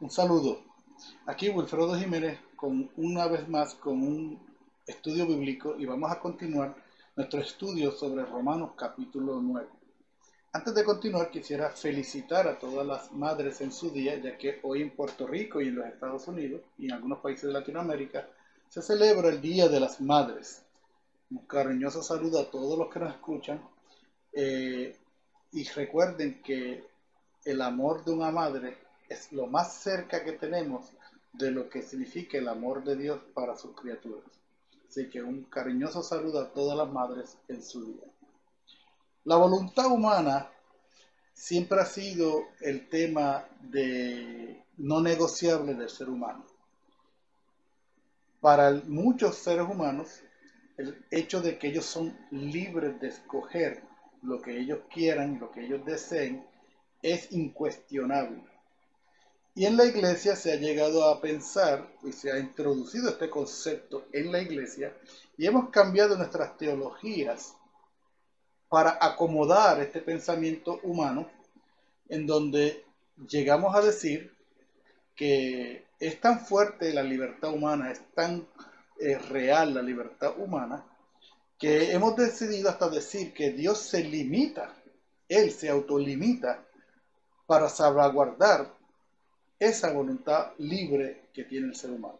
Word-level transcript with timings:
Un 0.00 0.10
saludo. 0.10 0.60
Aquí 1.26 1.48
Wilfredo 1.48 1.98
Jiménez 1.98 2.38
con 2.54 2.88
una 2.96 3.26
vez 3.26 3.48
más 3.48 3.74
con 3.74 4.00
un 4.00 4.38
estudio 4.86 5.26
bíblico 5.26 5.74
y 5.76 5.86
vamos 5.86 6.12
a 6.12 6.20
continuar 6.20 6.76
nuestro 7.16 7.40
estudio 7.40 7.90
sobre 7.90 8.24
Romanos 8.24 8.74
capítulo 8.76 9.40
9. 9.42 9.68
Antes 10.52 10.72
de 10.76 10.84
continuar 10.84 11.32
quisiera 11.32 11.70
felicitar 11.70 12.46
a 12.46 12.60
todas 12.60 12.86
las 12.86 13.10
madres 13.10 13.60
en 13.60 13.72
su 13.72 13.90
día, 13.90 14.16
ya 14.18 14.38
que 14.38 14.60
hoy 14.62 14.82
en 14.82 14.94
Puerto 14.94 15.26
Rico 15.26 15.60
y 15.60 15.66
en 15.66 15.74
los 15.74 15.86
Estados 15.86 16.28
Unidos 16.28 16.62
y 16.78 16.84
en 16.84 16.92
algunos 16.92 17.18
países 17.18 17.48
de 17.48 17.54
Latinoamérica 17.54 18.28
se 18.68 18.82
celebra 18.82 19.30
el 19.30 19.40
Día 19.40 19.68
de 19.68 19.80
las 19.80 20.00
Madres. 20.00 20.62
Un 21.28 21.44
cariñoso 21.44 22.04
saludo 22.04 22.38
a 22.38 22.48
todos 22.48 22.78
los 22.78 22.88
que 22.88 23.00
nos 23.00 23.10
escuchan 23.10 23.60
eh, 24.32 24.96
y 25.50 25.64
recuerden 25.64 26.40
que 26.40 26.84
el 27.44 27.60
amor 27.62 28.04
de 28.04 28.12
una 28.12 28.30
madre 28.30 28.87
es 29.08 29.32
lo 29.32 29.46
más 29.46 29.74
cerca 29.74 30.24
que 30.24 30.32
tenemos 30.32 30.92
de 31.32 31.50
lo 31.50 31.68
que 31.68 31.82
significa 31.82 32.38
el 32.38 32.48
amor 32.48 32.84
de 32.84 32.96
Dios 32.96 33.20
para 33.34 33.56
sus 33.56 33.74
criaturas. 33.74 34.24
Así 34.88 35.08
que 35.08 35.22
un 35.22 35.44
cariñoso 35.44 36.02
saludo 36.02 36.40
a 36.40 36.52
todas 36.52 36.76
las 36.76 36.90
madres 36.90 37.38
en 37.48 37.62
su 37.62 37.84
día. 37.84 38.04
La 39.24 39.36
voluntad 39.36 39.90
humana 39.90 40.50
siempre 41.34 41.80
ha 41.80 41.84
sido 41.84 42.44
el 42.60 42.88
tema 42.88 43.46
de 43.60 44.64
no 44.78 45.00
negociable 45.00 45.74
del 45.74 45.90
ser 45.90 46.08
humano. 46.08 46.44
Para 48.40 48.72
muchos 48.86 49.36
seres 49.36 49.66
humanos, 49.68 50.22
el 50.76 51.04
hecho 51.10 51.40
de 51.40 51.58
que 51.58 51.68
ellos 51.68 51.84
son 51.84 52.16
libres 52.30 53.00
de 53.00 53.08
escoger 53.08 53.82
lo 54.22 54.40
que 54.40 54.58
ellos 54.58 54.80
quieran, 54.92 55.38
lo 55.38 55.50
que 55.50 55.64
ellos 55.64 55.84
deseen, 55.84 56.46
es 57.02 57.30
incuestionable. 57.32 58.42
Y 59.58 59.66
en 59.66 59.76
la 59.76 59.86
iglesia 59.86 60.36
se 60.36 60.52
ha 60.52 60.54
llegado 60.54 61.08
a 61.08 61.20
pensar 61.20 61.84
y 62.04 62.12
se 62.12 62.30
ha 62.30 62.38
introducido 62.38 63.08
este 63.08 63.28
concepto 63.28 64.06
en 64.12 64.30
la 64.30 64.40
iglesia 64.40 64.96
y 65.36 65.46
hemos 65.46 65.70
cambiado 65.70 66.16
nuestras 66.16 66.56
teologías 66.56 67.56
para 68.68 68.96
acomodar 69.00 69.80
este 69.80 70.00
pensamiento 70.00 70.78
humano 70.84 71.28
en 72.08 72.24
donde 72.24 72.84
llegamos 73.28 73.74
a 73.74 73.80
decir 73.80 74.32
que 75.16 75.86
es 75.98 76.20
tan 76.20 76.38
fuerte 76.38 76.94
la 76.94 77.02
libertad 77.02 77.52
humana, 77.52 77.90
es 77.90 78.00
tan 78.14 78.46
eh, 79.00 79.18
real 79.18 79.74
la 79.74 79.82
libertad 79.82 80.38
humana, 80.38 80.86
que 81.58 81.90
hemos 81.90 82.14
decidido 82.14 82.70
hasta 82.70 82.88
decir 82.88 83.34
que 83.34 83.50
Dios 83.50 83.80
se 83.80 84.04
limita, 84.04 84.72
Él 85.28 85.50
se 85.50 85.68
autolimita 85.68 86.64
para 87.48 87.68
salvaguardar 87.68 88.77
esa 89.58 89.92
voluntad 89.92 90.52
libre 90.58 91.28
que 91.32 91.44
tiene 91.44 91.68
el 91.68 91.76
ser 91.76 91.90
humano. 91.90 92.18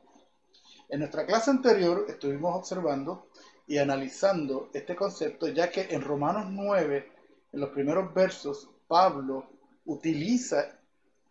En 0.88 1.00
nuestra 1.00 1.26
clase 1.26 1.50
anterior 1.50 2.06
estuvimos 2.08 2.56
observando 2.56 3.28
y 3.66 3.78
analizando 3.78 4.70
este 4.72 4.96
concepto, 4.96 5.48
ya 5.48 5.70
que 5.70 5.88
en 5.90 6.00
Romanos 6.00 6.46
9, 6.50 7.12
en 7.52 7.60
los 7.60 7.70
primeros 7.70 8.12
versos, 8.14 8.70
Pablo 8.86 9.46
utiliza 9.84 10.78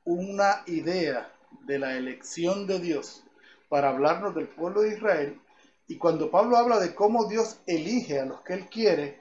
una 0.06 0.64
idea 0.68 1.34
de 1.66 1.80
la 1.80 1.98
elección 1.98 2.68
de 2.68 2.80
Dios 2.80 3.24
para 3.68 3.90
hablarnos 3.90 4.36
del 4.36 4.48
pueblo 4.48 4.82
de 4.82 4.94
Israel. 4.94 5.42
Y 5.88 5.98
cuando 5.98 6.30
Pablo 6.30 6.58
habla 6.58 6.80
de 6.80 6.94
cómo 6.94 7.28
Dios 7.28 7.60
elige 7.66 8.20
a 8.20 8.26
los 8.26 8.42
que 8.42 8.54
él 8.54 8.68
quiere, 8.70 9.20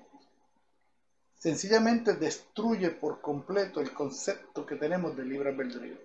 sencillamente 1.34 2.14
destruye 2.14 2.90
por 2.90 3.20
completo 3.20 3.80
el 3.80 3.92
concepto 3.92 4.66
que 4.66 4.76
tenemos 4.76 5.16
de 5.16 5.24
libre 5.24 5.50
albedrío. 5.50 5.96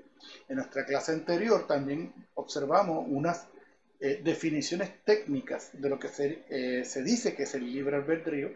En 0.48 0.58
nuestra 0.58 0.86
clase 0.86 1.12
anterior 1.12 1.68
también 1.68 2.14
observamos 2.36 3.06
unas 3.08 3.48
eh, 4.00 4.22
definiciones 4.24 5.04
técnicas 5.04 5.70
de 5.74 5.90
lo 5.90 6.00
que 6.00 6.08
se, 6.08 6.46
eh, 6.50 6.84
se 6.86 7.04
dice 7.04 7.36
que 7.36 7.44
es 7.44 7.54
el 7.56 7.72
libre 7.72 7.98
albedrío 7.98 8.50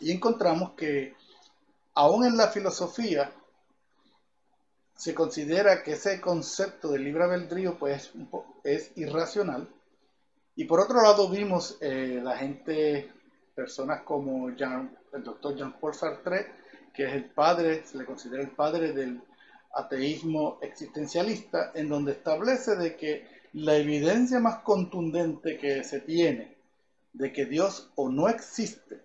y 0.00 0.12
encontramos 0.12 0.72
que 0.72 1.14
aún 1.94 2.24
en 2.24 2.36
la 2.36 2.48
filosofía 2.48 3.32
se 4.94 5.14
considera 5.14 5.82
que 5.82 5.92
ese 5.92 6.20
concepto 6.20 6.88
de 6.88 6.98
libre 6.98 7.24
albedrío 7.24 7.76
pues, 7.78 8.12
es 8.62 8.92
irracional. 8.96 9.68
Y 10.54 10.64
por 10.64 10.80
otro 10.80 11.02
lado 11.02 11.28
vimos 11.28 11.78
eh, 11.80 12.20
la 12.22 12.36
gente, 12.36 13.10
personas 13.54 14.02
como 14.02 14.50
Jean, 14.50 14.96
el 15.12 15.24
doctor 15.24 15.56
Jean-Paul 15.56 15.94
Sartre, 15.94 16.52
que 16.94 17.06
es 17.06 17.14
el 17.14 17.24
padre, 17.30 17.84
se 17.84 17.98
le 17.98 18.04
considera 18.04 18.42
el 18.42 18.50
padre 18.50 18.92
del 18.92 19.20
ateísmo 19.72 20.58
existencialista, 20.60 21.72
en 21.74 21.88
donde 21.88 22.12
establece 22.12 22.76
de 22.76 22.96
que 22.96 23.26
la 23.54 23.76
evidencia 23.76 24.40
más 24.40 24.60
contundente 24.60 25.58
que 25.58 25.84
se 25.84 26.00
tiene 26.00 26.56
de 27.12 27.32
que 27.32 27.46
Dios 27.46 27.90
o 27.94 28.08
no 28.08 28.28
existe 28.28 29.00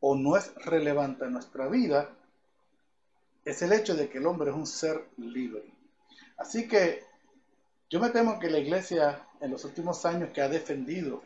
o 0.00 0.16
no 0.16 0.36
es 0.36 0.54
relevante 0.64 1.24
en 1.24 1.32
nuestra 1.32 1.68
vida 1.68 2.10
es 3.44 3.62
el 3.62 3.72
hecho 3.72 3.94
de 3.94 4.08
que 4.08 4.18
el 4.18 4.26
hombre 4.26 4.50
es 4.50 4.56
un 4.56 4.66
ser 4.66 5.04
libre. 5.16 5.64
Así 6.36 6.66
que 6.66 7.04
yo 7.88 8.00
me 8.00 8.10
temo 8.10 8.38
que 8.38 8.50
la 8.50 8.58
iglesia 8.58 9.26
en 9.40 9.50
los 9.50 9.64
últimos 9.64 10.04
años 10.04 10.30
que 10.32 10.40
ha 10.40 10.48
defendido 10.48 11.22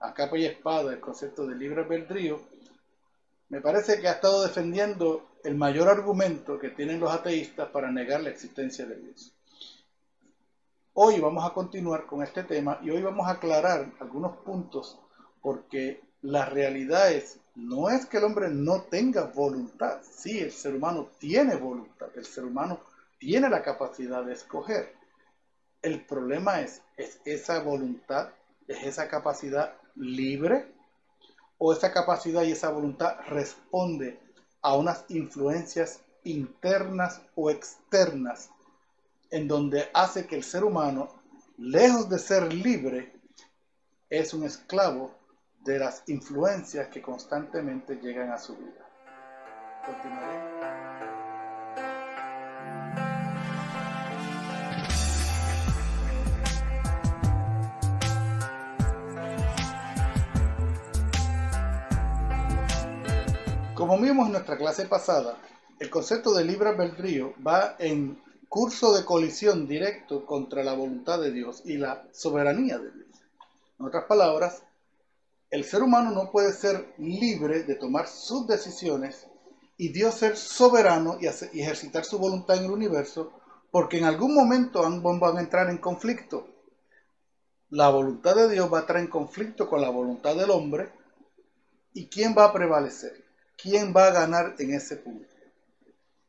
a 0.00 0.14
capa 0.14 0.36
y 0.36 0.46
espada 0.46 0.92
el 0.92 1.00
concepto 1.00 1.46
de 1.46 1.54
libre 1.54 1.82
albedrío, 1.82 2.40
me 3.48 3.60
parece 3.60 4.00
que 4.00 4.08
ha 4.08 4.12
estado 4.12 4.42
defendiendo 4.42 5.28
el 5.44 5.56
mayor 5.56 5.88
argumento 5.88 6.58
que 6.58 6.70
tienen 6.70 7.00
los 7.00 7.12
ateístas 7.12 7.68
para 7.70 7.90
negar 7.90 8.20
la 8.22 8.30
existencia 8.30 8.86
de 8.86 8.96
Dios. 8.96 9.32
Hoy 10.94 11.18
vamos 11.20 11.44
a 11.44 11.54
continuar 11.54 12.06
con 12.06 12.22
este 12.22 12.44
tema 12.44 12.78
y 12.82 12.90
hoy 12.90 13.02
vamos 13.02 13.26
a 13.26 13.32
aclarar 13.32 13.90
algunos 13.98 14.36
puntos 14.38 14.98
porque 15.40 16.00
la 16.20 16.44
realidad 16.44 17.12
es, 17.12 17.40
no 17.56 17.90
es 17.90 18.06
que 18.06 18.18
el 18.18 18.24
hombre 18.24 18.50
no 18.50 18.82
tenga 18.82 19.24
voluntad, 19.24 20.00
sí, 20.02 20.38
el 20.38 20.52
ser 20.52 20.76
humano 20.76 21.08
tiene 21.18 21.56
voluntad, 21.56 22.08
el 22.14 22.24
ser 22.24 22.44
humano 22.44 22.80
tiene 23.18 23.48
la 23.48 23.62
capacidad 23.62 24.24
de 24.24 24.34
escoger. 24.34 24.94
El 25.80 26.04
problema 26.04 26.60
es, 26.60 26.82
¿es 26.96 27.20
esa 27.24 27.60
voluntad, 27.60 28.28
es 28.68 28.84
esa 28.84 29.08
capacidad 29.08 29.74
libre 29.96 30.72
o 31.58 31.72
esa 31.72 31.92
capacidad 31.92 32.42
y 32.42 32.52
esa 32.52 32.70
voluntad 32.70 33.16
responde 33.28 34.21
a 34.62 34.76
unas 34.76 35.04
influencias 35.08 36.00
internas 36.24 37.20
o 37.34 37.50
externas 37.50 38.50
en 39.30 39.48
donde 39.48 39.88
hace 39.92 40.26
que 40.26 40.36
el 40.36 40.44
ser 40.44 40.62
humano, 40.62 41.08
lejos 41.58 42.08
de 42.08 42.18
ser 42.18 42.52
libre, 42.52 43.12
es 44.08 44.34
un 44.34 44.44
esclavo 44.44 45.10
de 45.64 45.78
las 45.78 46.02
influencias 46.06 46.88
que 46.88 47.00
constantemente 47.00 47.96
llegan 47.96 48.30
a 48.30 48.38
su 48.38 48.56
vida. 48.56 48.86
Continuaré. 49.86 50.81
Como 63.82 63.98
vimos 63.98 64.26
en 64.26 64.32
nuestra 64.34 64.56
clase 64.56 64.86
pasada, 64.86 65.36
el 65.80 65.90
concepto 65.90 66.32
de 66.32 66.44
libre 66.44 66.68
albedrío 66.68 67.34
va 67.44 67.74
en 67.80 68.16
curso 68.48 68.94
de 68.94 69.04
colisión 69.04 69.66
directo 69.66 70.24
contra 70.24 70.62
la 70.62 70.74
voluntad 70.74 71.20
de 71.20 71.32
Dios 71.32 71.62
y 71.64 71.78
la 71.78 72.06
soberanía 72.12 72.78
de 72.78 72.92
Dios. 72.92 73.08
En 73.80 73.86
otras 73.86 74.04
palabras, 74.04 74.62
el 75.50 75.64
ser 75.64 75.82
humano 75.82 76.12
no 76.12 76.30
puede 76.30 76.52
ser 76.52 76.94
libre 76.98 77.64
de 77.64 77.74
tomar 77.74 78.06
sus 78.06 78.46
decisiones 78.46 79.26
y 79.76 79.88
Dios 79.88 80.14
ser 80.14 80.36
soberano 80.36 81.18
y, 81.20 81.26
ejercitar 81.26 82.04
su 82.04 82.20
voluntad 82.20 82.58
en 82.58 82.66
el 82.66 82.70
universo, 82.70 83.32
porque 83.72 83.98
en 83.98 84.04
algún 84.04 84.32
momento 84.32 84.86
ambos 84.86 85.18
van 85.18 85.38
a 85.38 85.40
entrar 85.40 85.68
en 85.70 85.78
conflicto. 85.78 86.46
La 87.70 87.88
voluntad 87.88 88.36
de 88.36 88.48
Dios 88.48 88.72
va 88.72 88.78
a 88.78 88.80
entrar 88.82 89.00
en 89.00 89.08
conflicto 89.08 89.68
con 89.68 89.80
la 89.80 89.90
voluntad 89.90 90.36
del 90.36 90.52
hombre. 90.52 90.92
¿Y 91.94 92.06
quién 92.06 92.32
va 92.38 92.44
a 92.44 92.52
prevalecer? 92.52 93.31
Quién 93.62 93.94
va 93.96 94.08
a 94.08 94.10
ganar 94.10 94.56
en 94.58 94.74
ese 94.74 94.96
punto. 94.96 95.32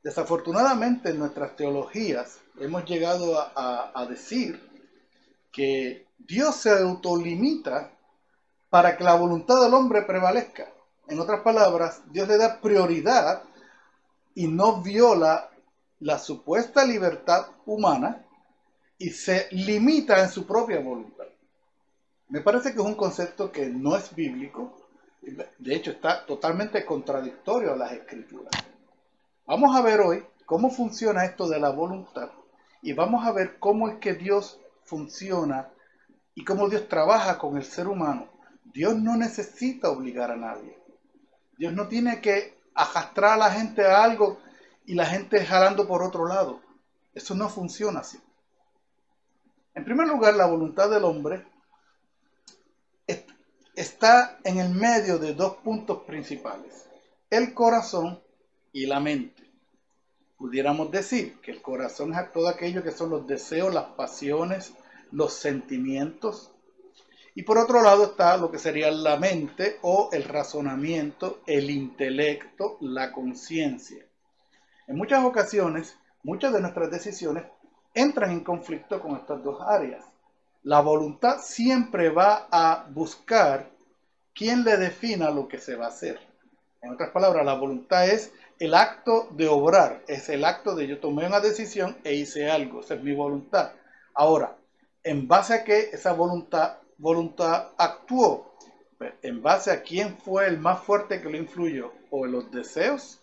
Desafortunadamente 0.03 1.09
en 1.09 1.19
nuestras 1.19 1.55
teologías 1.55 2.39
hemos 2.59 2.85
llegado 2.85 3.39
a, 3.55 4.05
decir 4.07 4.61
que 5.51 6.05
Dios 6.17 6.55
se 6.55 6.71
autolimita 6.71 7.91
para 8.69 8.97
que 8.97 9.03
la 9.03 9.15
voluntad 9.15 9.61
del 9.61 9.73
hombre 9.73 10.03
prevalezca. 10.03 10.71
En 11.07 11.19
otras 11.19 11.41
palabras, 11.41 12.01
Dios 12.11 12.27
le 12.27 12.37
da 12.37 12.59
prioridad 12.59 13.43
y 14.35 14.47
no 14.47 14.81
viola 14.81 15.49
la 15.99 16.19
supuesta 16.19 16.85
libertad 16.85 17.47
humana 17.65 18.25
y 18.97 19.09
se 19.09 19.47
limita 19.51 20.21
en 20.21 20.29
su 20.29 20.45
propia 20.45 20.79
voluntad. 20.79 21.25
Me 22.29 22.41
parece 22.41 22.73
que 22.73 22.79
es 22.79 22.85
un 22.85 22.95
concepto 22.95 23.51
que 23.51 23.67
no 23.67 23.95
es 23.95 24.13
bíblico, 24.13 24.82
de 25.57 25.75
hecho, 25.75 25.91
está 25.91 26.25
totalmente 26.25 26.85
contradictorio 26.85 27.73
a 27.73 27.77
las 27.77 27.93
escrituras. 27.93 28.51
Vamos 29.45 29.75
a 29.75 29.81
ver 29.81 30.01
hoy 30.01 30.25
cómo 30.45 30.69
funciona 30.69 31.25
esto 31.25 31.47
de 31.47 31.59
la 31.59 31.69
voluntad 31.69 32.29
y 32.81 32.93
vamos 32.93 33.25
a 33.25 33.31
ver 33.31 33.57
cómo 33.59 33.87
es 33.89 33.97
que 33.97 34.13
Dios 34.13 34.59
funciona 34.83 35.69
y 36.35 36.43
cómo 36.43 36.67
Dios 36.67 36.87
trabaja 36.87 37.37
con 37.37 37.57
el 37.57 37.63
ser 37.63 37.87
humano. 37.87 38.27
Dios 38.73 38.95
no 38.95 39.15
necesita 39.15 39.89
obligar 39.89 40.31
a 40.31 40.35
nadie. 40.35 40.77
Dios 41.57 41.73
no 41.73 41.87
tiene 41.87 42.19
que 42.19 42.57
arrastrar 42.73 43.33
a 43.33 43.37
la 43.37 43.51
gente 43.51 43.85
a 43.85 44.03
algo 44.03 44.39
y 44.85 44.95
la 44.95 45.05
gente 45.05 45.45
jalando 45.45 45.87
por 45.87 46.03
otro 46.03 46.27
lado. 46.27 46.61
Eso 47.13 47.35
no 47.35 47.47
funciona 47.47 47.99
así. 47.99 48.19
En 49.75 49.85
primer 49.85 50.07
lugar, 50.07 50.33
la 50.35 50.47
voluntad 50.47 50.89
del 50.89 51.03
hombre 51.03 51.45
está 53.83 54.39
en 54.45 54.59
el 54.59 54.69
medio 54.69 55.19
de 55.19 55.33
dos 55.33 55.57
puntos 55.57 56.03
principales, 56.03 56.85
el 57.29 57.53
corazón 57.53 58.21
y 58.71 58.85
la 58.85 59.01
mente. 59.01 59.43
Pudiéramos 60.37 60.89
decir 60.89 61.41
que 61.41 61.51
el 61.51 61.61
corazón 61.61 62.13
es 62.13 62.31
todo 62.31 62.47
aquello 62.47 62.81
que 62.81 62.91
son 62.91 63.09
los 63.09 63.27
deseos, 63.27 63.73
las 63.73 63.87
pasiones, 63.95 64.73
los 65.11 65.33
sentimientos. 65.33 66.53
Y 67.35 67.43
por 67.43 67.57
otro 67.57 67.81
lado 67.81 68.05
está 68.05 68.37
lo 68.37 68.49
que 68.49 68.57
sería 68.57 68.89
la 68.89 69.17
mente 69.17 69.79
o 69.81 70.09
el 70.13 70.23
razonamiento, 70.23 71.41
el 71.45 71.69
intelecto, 71.69 72.77
la 72.79 73.11
conciencia. 73.11 74.05
En 74.87 74.95
muchas 74.95 75.25
ocasiones, 75.25 75.97
muchas 76.23 76.53
de 76.53 76.61
nuestras 76.61 76.89
decisiones 76.89 77.43
entran 77.93 78.31
en 78.31 78.45
conflicto 78.45 79.01
con 79.01 79.17
estas 79.17 79.43
dos 79.43 79.59
áreas. 79.61 80.05
La 80.63 80.79
voluntad 80.79 81.39
siempre 81.41 82.09
va 82.09 82.47
a 82.49 82.87
buscar 82.89 83.72
quién 84.33 84.63
le 84.63 84.77
defina 84.77 85.29
lo 85.29 85.47
que 85.47 85.59
se 85.59 85.75
va 85.75 85.85
a 85.85 85.89
hacer. 85.89 86.19
En 86.81 86.91
otras 86.91 87.11
palabras, 87.11 87.45
la 87.45 87.53
voluntad 87.53 88.09
es 88.09 88.33
el 88.59 88.73
acto 88.73 89.27
de 89.31 89.47
obrar, 89.47 90.03
es 90.07 90.29
el 90.29 90.43
acto 90.45 90.75
de 90.75 90.87
yo 90.87 90.99
tomé 90.99 91.25
una 91.25 91.39
decisión 91.39 91.97
e 92.03 92.13
hice 92.13 92.49
algo, 92.49 92.81
esa 92.81 92.95
es 92.95 93.03
mi 93.03 93.13
voluntad. 93.13 93.71
Ahora, 94.13 94.57
¿en 95.03 95.27
base 95.27 95.53
a 95.53 95.63
qué 95.63 95.89
esa 95.93 96.13
voluntad, 96.13 96.77
voluntad 96.97 97.69
actuó? 97.77 98.53
En 99.21 99.41
base 99.41 99.71
a 99.71 99.81
quién 99.81 100.17
fue 100.17 100.47
el 100.47 100.59
más 100.59 100.81
fuerte 100.81 101.21
que 101.21 101.29
lo 101.29 101.37
influyó, 101.37 101.91
o 102.09 102.25
los 102.25 102.51
deseos, 102.51 103.21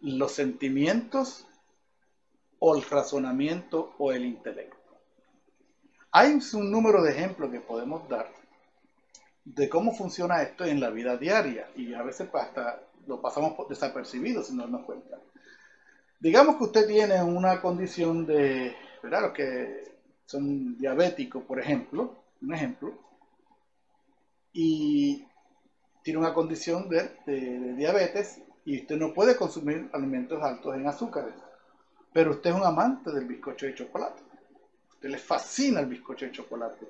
los 0.00 0.32
sentimientos, 0.32 1.46
o 2.58 2.76
el 2.76 2.82
razonamiento, 2.82 3.94
o 3.98 4.12
el 4.12 4.24
intelecto. 4.24 4.76
Hay 6.12 6.38
un 6.52 6.70
número 6.70 7.02
de 7.02 7.10
ejemplos 7.10 7.50
que 7.50 7.60
podemos 7.60 8.08
dar 8.08 8.30
de 9.44 9.68
cómo 9.68 9.94
funciona 9.94 10.42
esto 10.42 10.64
en 10.64 10.80
la 10.80 10.90
vida 10.90 11.16
diaria 11.16 11.68
y 11.76 11.94
a 11.94 12.02
veces 12.02 12.28
pues, 12.30 12.44
hasta 12.44 12.80
lo 13.06 13.20
pasamos 13.20 13.68
desapercibido 13.68 14.42
sin 14.42 14.58
darnos 14.58 14.84
cuenta. 14.84 15.18
Digamos 16.20 16.56
que 16.56 16.64
usted 16.64 16.86
tiene 16.86 17.22
una 17.22 17.60
condición 17.60 18.24
de, 18.24 18.74
¿verdad? 19.02 19.22
Los 19.22 19.32
que 19.32 19.94
son 20.24 20.78
diabéticos, 20.78 21.44
por 21.44 21.60
ejemplo, 21.60 22.24
un 22.40 22.54
ejemplo, 22.54 22.98
y 24.52 25.26
tiene 26.02 26.20
una 26.20 26.32
condición 26.32 26.88
de, 26.88 27.16
de 27.26 27.74
diabetes 27.74 28.40
y 28.64 28.80
usted 28.80 28.96
no 28.96 29.12
puede 29.12 29.36
consumir 29.36 29.90
alimentos 29.92 30.42
altos 30.42 30.74
en 30.74 30.86
azúcares, 30.86 31.34
pero 32.12 32.30
usted 32.30 32.50
es 32.50 32.56
un 32.56 32.64
amante 32.64 33.10
del 33.12 33.26
bizcocho 33.26 33.66
de 33.66 33.74
chocolate 33.74 34.22
le 35.08 35.18
fascina 35.18 35.80
el 35.80 35.86
bizcocho 35.86 36.26
de 36.26 36.32
chocolate. 36.32 36.86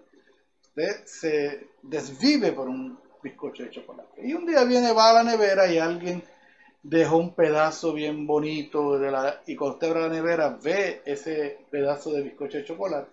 Usted 0.76 1.04
se 1.06 1.68
desvive 1.82 2.50
por 2.50 2.68
un 2.68 2.98
bizcocho 3.22 3.62
de 3.62 3.70
chocolate. 3.70 4.26
Y 4.26 4.34
un 4.34 4.44
día 4.44 4.64
viene, 4.64 4.90
va 4.92 5.10
a 5.10 5.12
la 5.14 5.22
nevera 5.22 5.70
y 5.70 5.78
alguien 5.78 6.24
dejó 6.82 7.18
un 7.18 7.32
pedazo 7.32 7.92
bien 7.92 8.26
bonito 8.26 8.98
de 8.98 9.10
la, 9.10 9.40
y 9.46 9.54
cuando 9.54 9.76
usted 9.76 9.90
abre 9.90 10.00
la 10.00 10.08
nevera 10.08 10.58
ve 10.60 11.00
ese 11.06 11.58
pedazo 11.70 12.10
de 12.12 12.22
bizcocho 12.22 12.58
de 12.58 12.64
chocolate 12.64 13.10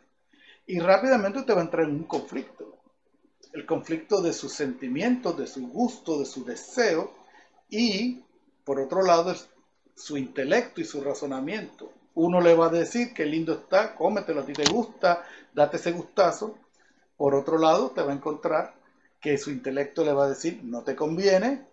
y 0.66 0.80
rápidamente 0.80 1.38
usted 1.38 1.54
va 1.54 1.60
a 1.60 1.66
entrar 1.66 1.86
en 1.86 1.98
un 1.98 2.04
conflicto. 2.06 2.80
El 3.54 3.68
conflicto 3.68 4.24
de 4.24 4.34
sus 4.34 4.54
sentimientos, 4.54 5.38
de 5.38 5.46
su 5.46 5.68
gusto, 5.68 6.20
de 6.20 6.26
su 6.26 6.44
deseo 6.44 7.14
y 7.70 8.24
por 8.66 8.80
otro 8.80 9.04
lado 9.04 9.36
su 9.96 10.18
intelecto 10.18 10.82
y 10.82 10.86
su 10.86 11.02
razonamiento 11.02 11.94
uno 12.14 12.42
le 12.42 12.56
va 12.56 12.68
a 12.68 12.70
decir 12.70 13.14
que 13.14 13.26
lindo 13.26 13.54
está, 13.54 13.96
cómetelo, 13.96 14.42
a 14.42 14.46
ti 14.46 14.54
te 14.54 14.66
gusta, 14.72 15.24
date 15.54 15.78
ese 15.78 15.92
gustazo. 15.92 16.58
Por 17.22 17.36
otro 17.36 17.60
lado, 17.60 17.92
te 17.92 18.02
va 18.02 18.14
a 18.14 18.16
encontrar 18.16 18.74
que 19.20 19.38
su 19.38 19.52
intelecto 19.52 20.04
le 20.04 20.12
va 20.12 20.26
a 20.26 20.30
decir, 20.30 20.60
no 20.64 20.82
te 20.82 20.96
conviene, 20.96 21.68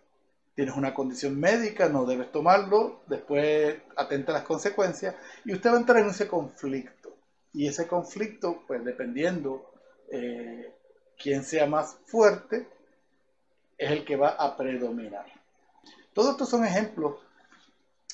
tienes 0.55 0.77
una 0.77 0.93
condición 0.93 1.41
médica, 1.41 1.89
no 1.89 2.05
debes 2.05 2.31
tomarlo, 2.31 3.01
después 3.07 3.79
atenta 3.97 4.33
a 4.33 4.35
las 4.35 4.45
consecuencias, 4.45 5.15
y 5.47 5.55
usted 5.55 5.71
va 5.71 5.77
a 5.77 5.79
entrar 5.79 6.03
en 6.03 6.11
ese 6.11 6.29
conflicto. 6.29 7.17
Y 7.55 7.67
ese 7.67 7.87
conflicto, 7.87 8.63
pues 8.67 8.85
dependiendo 8.85 9.73
eh, 10.13 10.71
quién 11.17 11.43
sea 11.43 11.65
más 11.65 11.97
fuerte, 12.05 12.69
es 13.79 13.91
el 13.91 14.05
que 14.05 14.17
va 14.17 14.29
a 14.29 14.55
predominar. 14.55 15.33
Todos 16.13 16.33
estos 16.33 16.51
son 16.51 16.67
ejemplos 16.67 17.21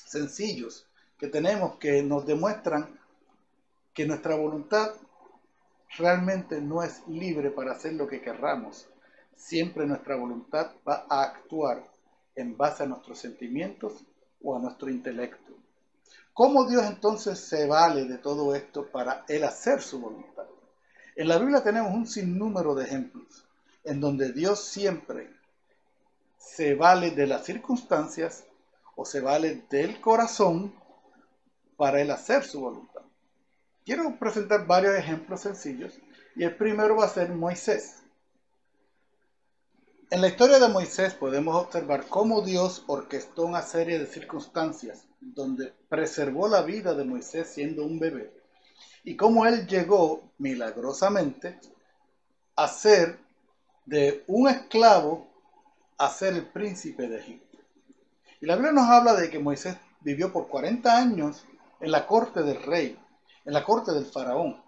sencillos 0.05 0.87
que 1.19 1.27
tenemos 1.27 1.75
que 1.79 2.01
nos 2.01 2.25
demuestran 2.25 2.97
que 3.93 4.05
nuestra 4.05 4.35
voluntad 4.35 4.93
realmente 5.97 6.61
no 6.61 6.83
es 6.83 7.07
libre 7.07 7.51
para 7.51 7.73
hacer 7.73 7.93
lo 7.93 8.07
que 8.07 8.21
querramos. 8.21 8.87
Siempre 9.35 9.85
nuestra 9.85 10.15
voluntad 10.15 10.71
va 10.87 11.05
a 11.09 11.23
actuar 11.23 11.83
en 12.35 12.57
base 12.57 12.83
a 12.83 12.85
nuestros 12.85 13.19
sentimientos 13.19 14.03
o 14.41 14.55
a 14.55 14.59
nuestro 14.59 14.89
intelecto. 14.89 15.53
¿Cómo 16.33 16.67
Dios 16.67 16.85
entonces 16.85 17.39
se 17.39 17.65
vale 17.65 18.05
de 18.05 18.17
todo 18.17 18.55
esto 18.55 18.87
para 18.87 19.23
Él 19.27 19.43
hacer 19.43 19.81
su 19.81 19.99
voluntad? 19.99 20.45
En 21.15 21.29
la 21.29 21.37
Biblia 21.37 21.63
tenemos 21.63 21.93
un 21.93 22.05
sinnúmero 22.05 22.75
de 22.75 22.83
ejemplos 22.85 23.45
en 23.85 24.01
donde 24.01 24.33
Dios 24.33 24.65
siempre 24.65 25.29
se 26.37 26.75
vale 26.75 27.11
de 27.11 27.27
las 27.27 27.45
circunstancias 27.45 28.43
o 28.95 29.05
se 29.05 29.21
vale 29.21 29.63
del 29.69 30.01
corazón 30.01 30.73
para 31.77 32.01
él 32.01 32.11
hacer 32.11 32.43
su 32.43 32.61
voluntad. 32.61 32.94
Quiero 33.85 34.17
presentar 34.17 34.65
varios 34.65 34.95
ejemplos 34.95 35.41
sencillos 35.41 35.93
y 36.35 36.43
el 36.43 36.55
primero 36.55 36.95
va 36.95 37.05
a 37.05 37.09
ser 37.09 37.29
Moisés. 37.29 38.01
En 40.09 40.21
la 40.21 40.27
historia 40.27 40.57
de 40.57 40.69
Moisés 40.69 41.13
podemos 41.13 41.55
observar 41.55 42.07
cómo 42.07 42.41
Dios 42.41 42.83
orquestó 42.87 43.43
una 43.43 43.61
serie 43.61 43.99
de 43.99 44.07
circunstancias 44.07 45.05
donde 45.19 45.71
preservó 45.87 46.47
la 46.47 46.63
vida 46.63 46.95
de 46.95 47.03
Moisés 47.03 47.47
siendo 47.47 47.85
un 47.85 47.99
bebé 47.99 48.33
y 49.03 49.15
cómo 49.15 49.45
él 49.45 49.67
llegó 49.67 50.31
milagrosamente 50.39 51.59
a 52.55 52.67
ser 52.67 53.19
de 53.85 54.23
un 54.25 54.47
esclavo 54.49 55.27
a 55.99 56.09
ser 56.09 56.33
el 56.33 56.47
príncipe 56.47 57.07
de 57.07 57.19
Egipto. 57.19 57.59
Y 58.41 58.47
la 58.47 58.55
Biblia 58.55 58.73
nos 58.73 58.89
habla 58.89 59.13
de 59.13 59.29
que 59.29 59.37
Moisés 59.37 59.77
vivió 60.01 60.33
por 60.33 60.47
40 60.47 60.97
años 60.97 61.45
en 61.79 61.91
la 61.91 62.07
corte 62.07 62.41
del 62.41 62.63
rey, 62.63 62.97
en 63.45 63.53
la 63.53 63.63
corte 63.63 63.91
del 63.91 64.05
faraón. 64.05 64.61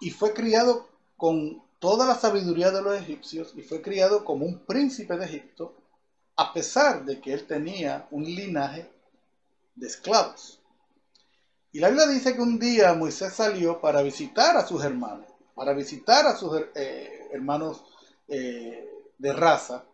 Y 0.00 0.10
fue 0.10 0.32
criado 0.32 0.88
con 1.16 1.62
toda 1.78 2.06
la 2.06 2.14
sabiduría 2.14 2.70
de 2.70 2.82
los 2.82 2.98
egipcios 2.98 3.52
y 3.56 3.62
fue 3.62 3.82
criado 3.82 4.24
como 4.24 4.46
un 4.46 4.64
príncipe 4.64 5.16
de 5.16 5.26
Egipto, 5.26 5.76
a 6.36 6.52
pesar 6.52 7.04
de 7.04 7.20
que 7.20 7.32
él 7.32 7.46
tenía 7.46 8.06
un 8.10 8.24
linaje 8.24 8.90
de 9.74 9.86
esclavos. 9.86 10.60
Y 11.72 11.80
la 11.80 11.88
Biblia 11.88 12.06
dice 12.06 12.34
que 12.34 12.40
un 12.40 12.58
día 12.58 12.94
Moisés 12.94 13.34
salió 13.34 13.80
para 13.80 14.02
visitar 14.02 14.56
a 14.56 14.66
sus 14.66 14.82
hermanos, 14.82 15.26
para 15.54 15.74
visitar 15.74 16.26
a 16.26 16.36
sus 16.36 16.60
eh, 16.74 17.28
hermanos 17.32 17.84
eh, 18.26 18.88
de 19.18 19.32
raza, 19.32 19.84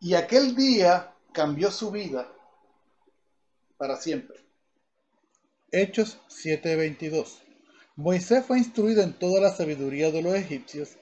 y 0.00 0.14
aquel 0.14 0.54
día 0.54 1.14
cambió 1.32 1.70
su 1.70 1.90
vida 1.90 2.30
para 3.76 3.96
siempre. 3.96 4.45
Hechos 5.72 6.20
7:22 6.28 7.42
Moisés 7.96 8.44
fue 8.46 8.58
instruido 8.58 9.02
en 9.02 9.14
toda 9.14 9.40
la 9.40 9.50
sabiduría 9.50 10.12
de 10.12 10.22
los 10.22 10.36
egipcios 10.36 10.96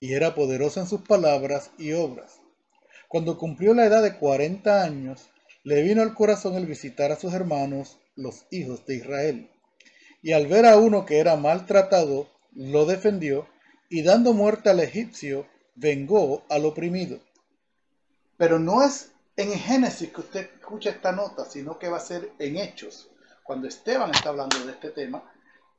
y 0.00 0.12
era 0.12 0.34
poderoso 0.34 0.80
en 0.80 0.88
sus 0.88 1.02
palabras 1.02 1.70
y 1.78 1.92
obras. 1.92 2.40
Cuando 3.06 3.38
cumplió 3.38 3.74
la 3.74 3.86
edad 3.86 4.02
de 4.02 4.18
40 4.18 4.82
años, 4.82 5.30
le 5.62 5.82
vino 5.82 6.02
al 6.02 6.14
corazón 6.14 6.56
el 6.56 6.66
visitar 6.66 7.12
a 7.12 7.16
sus 7.16 7.32
hermanos, 7.32 8.00
los 8.16 8.46
hijos 8.50 8.84
de 8.86 8.96
Israel. 8.96 9.50
Y 10.20 10.32
al 10.32 10.48
ver 10.48 10.66
a 10.66 10.78
uno 10.78 11.06
que 11.06 11.20
era 11.20 11.36
maltratado, 11.36 12.28
lo 12.52 12.86
defendió 12.86 13.46
y 13.88 14.02
dando 14.02 14.32
muerte 14.32 14.68
al 14.68 14.80
egipcio, 14.80 15.46
vengó 15.76 16.42
al 16.48 16.64
oprimido. 16.64 17.20
Pero 18.36 18.58
no 18.58 18.82
es 18.82 19.12
en 19.36 19.52
Génesis 19.52 20.10
que 20.10 20.22
usted 20.22 20.50
escucha 20.58 20.90
esta 20.90 21.12
nota, 21.12 21.44
sino 21.44 21.78
que 21.78 21.88
va 21.88 21.98
a 21.98 22.00
ser 22.00 22.32
en 22.40 22.56
Hechos 22.56 23.08
cuando 23.48 23.66
Esteban 23.66 24.10
está 24.10 24.28
hablando 24.28 24.62
de 24.62 24.72
este 24.72 24.90
tema, 24.90 25.22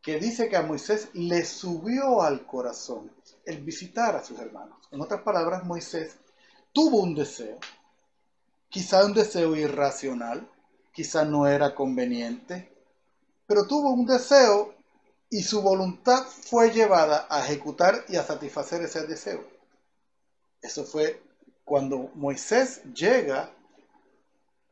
que 0.02 0.20
dice 0.20 0.50
que 0.50 0.58
a 0.58 0.64
Moisés 0.64 1.10
le 1.14 1.46
subió 1.46 2.24
al 2.24 2.44
corazón 2.48 3.12
el 3.46 3.60
visitar 3.60 4.16
a 4.16 4.24
sus 4.24 4.40
hermanos. 4.40 4.80
En 4.90 5.00
otras 5.00 5.22
palabras, 5.22 5.64
Moisés 5.66 6.16
tuvo 6.74 7.00
un 7.00 7.14
deseo, 7.14 7.60
quizá 8.70 9.06
un 9.06 9.14
deseo 9.14 9.56
irracional, 9.56 10.50
quizá 10.92 11.26
no 11.26 11.46
era 11.46 11.76
conveniente, 11.76 12.74
pero 13.46 13.68
tuvo 13.68 13.92
un 13.92 14.08
deseo 14.08 14.74
y 15.30 15.44
su 15.44 15.62
voluntad 15.62 16.24
fue 16.26 16.72
llevada 16.72 17.28
a 17.30 17.46
ejecutar 17.46 18.04
y 18.08 18.16
a 18.16 18.24
satisfacer 18.24 18.82
ese 18.82 19.06
deseo. 19.06 19.46
Eso 20.60 20.86
fue 20.86 21.22
cuando 21.66 22.10
Moisés 22.16 22.82
llega, 22.96 23.54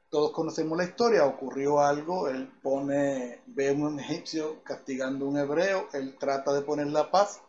todos 0.10 0.32
conocemos 0.32 0.78
la 0.78 0.86
historia, 0.86 1.26
ocurrió 1.26 1.82
algo, 1.82 2.28
él 2.30 2.50
pone, 2.62 3.42
ve 3.48 3.70
a 3.70 3.74
un 3.74 4.00
egipcio 4.00 4.64
castigando 4.64 5.26
a 5.26 5.30
un 5.30 5.38
hebreo, 5.38 5.88
él 5.94 6.16
trata 6.18 6.54
de 6.54 6.62
poner 6.62 6.88
la 6.88 7.12
paz, 7.12 7.42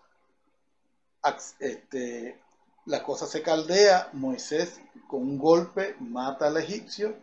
este, 1.60 2.40
la 2.86 3.02
cosa 3.02 3.26
se 3.26 3.42
caldea, 3.42 4.08
Moisés 4.12 4.80
con 5.08 5.22
un 5.22 5.38
golpe 5.38 5.96
mata 6.00 6.46
al 6.46 6.56
egipcio, 6.56 7.14